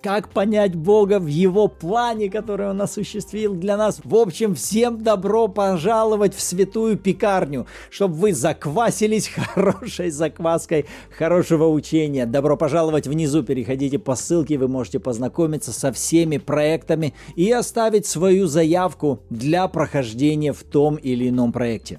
как 0.07 0.29
понять 0.29 0.77
Бога 0.77 1.19
в 1.19 1.27
Его 1.27 1.67
плане, 1.67 2.31
который 2.31 2.71
Он 2.71 2.81
осуществил 2.81 3.57
для 3.57 3.77
нас. 3.77 4.01
В 4.05 4.15
общем, 4.15 4.55
всем 4.55 5.03
добро 5.03 5.49
пожаловать 5.49 6.33
в 6.33 6.41
святую 6.41 6.97
пекарню, 6.97 7.67
чтобы 7.91 8.15
вы 8.15 8.33
заквасились 8.33 9.27
хорошей 9.55 10.11
закваской 10.11 10.87
хорошего 11.11 11.67
учения. 11.67 12.25
Добро 12.25 12.57
пожаловать 12.57 13.09
внизу, 13.09 13.43
переходите 13.43 13.99
по 13.99 14.15
ссылке, 14.15 14.59
вы 14.59 14.69
можете 14.69 15.01
познакомиться 15.01 15.73
со 15.73 15.91
всеми 15.91 16.39
проектами 16.39 17.13
и 17.35 17.51
оставить 17.51 18.07
свою 18.07 18.47
заявку 18.47 19.19
для 19.29 19.67
прохождения 19.67 20.53
в 20.53 20.63
том 20.63 20.95
или 20.95 21.29
ином 21.29 21.51
проекте. 21.51 21.99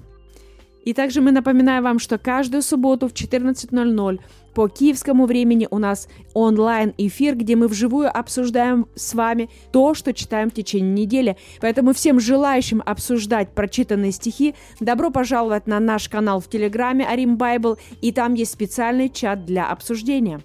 И 0.88 0.94
также 0.94 1.20
мы 1.20 1.32
напоминаем 1.32 1.84
вам, 1.84 1.98
что 1.98 2.16
каждую 2.16 2.62
субботу 2.62 3.08
в 3.08 3.12
14.00 3.12 4.20
по 4.58 4.68
киевскому 4.68 5.26
времени 5.26 5.68
у 5.70 5.78
нас 5.78 6.08
онлайн-эфир, 6.34 7.36
где 7.36 7.54
мы 7.54 7.68
вживую 7.68 8.10
обсуждаем 8.10 8.88
с 8.96 9.14
вами 9.14 9.48
то, 9.70 9.94
что 9.94 10.12
читаем 10.12 10.50
в 10.50 10.52
течение 10.52 10.90
недели. 10.90 11.36
Поэтому 11.60 11.94
всем 11.94 12.18
желающим 12.18 12.82
обсуждать 12.84 13.54
прочитанные 13.54 14.10
стихи, 14.10 14.56
добро 14.80 15.12
пожаловать 15.12 15.68
на 15.68 15.78
наш 15.78 16.08
канал 16.08 16.40
в 16.40 16.48
Телеграме 16.48 17.06
Арим 17.06 17.36
Байбл, 17.36 17.78
и 18.02 18.10
там 18.10 18.34
есть 18.34 18.50
специальный 18.50 19.08
чат 19.10 19.46
для 19.46 19.70
обсуждения. 19.70 20.40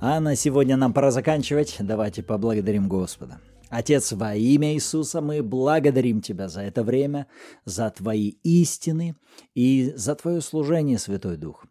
А 0.00 0.20
на 0.20 0.36
сегодня 0.36 0.78
нам 0.78 0.94
пора 0.94 1.10
заканчивать. 1.10 1.76
Давайте 1.80 2.22
поблагодарим 2.22 2.88
Господа. 2.88 3.40
Отец, 3.68 4.12
во 4.12 4.34
имя 4.34 4.72
Иисуса 4.72 5.20
мы 5.20 5.42
благодарим 5.42 6.22
Тебя 6.22 6.48
за 6.48 6.62
это 6.62 6.82
время, 6.82 7.26
за 7.66 7.90
Твои 7.90 8.30
истины 8.42 9.16
и 9.54 9.92
за 9.94 10.14
Твое 10.14 10.40
служение, 10.40 10.98
Святой 10.98 11.36
Дух. 11.36 11.66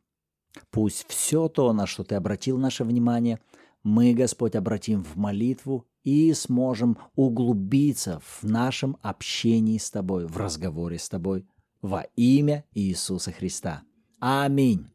Пусть 0.72 1.06
все 1.08 1.48
то, 1.48 1.72
на 1.74 1.86
что 1.86 2.04
Ты 2.04 2.16
обратил 2.16 2.58
наше 2.58 2.84
внимание, 2.84 3.40
мы, 3.84 4.14
Господь, 4.14 4.56
обратим 4.56 5.04
в 5.04 5.16
молитву 5.16 5.86
и 6.04 6.34
сможем 6.34 6.98
углубиться 7.16 8.22
в 8.24 8.44
нашем 8.44 8.98
общении 9.02 9.78
с 9.78 9.90
Тобой, 9.92 10.26
в 10.26 10.38
разговоре 10.38 11.00
с 11.00 11.08
Тобой 11.10 11.46
во 11.82 12.02
имя 12.16 12.66
Иисуса 12.74 13.32
Христа. 13.32 13.84
Аминь. 14.20 14.88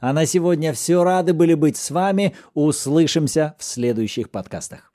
А 0.00 0.12
на 0.12 0.26
сегодня 0.26 0.72
все 0.72 1.02
рады 1.02 1.32
были 1.32 1.54
быть 1.54 1.76
с 1.76 1.90
вами. 1.90 2.34
Услышимся 2.54 3.56
в 3.58 3.64
следующих 3.64 4.30
подкастах. 4.30 4.93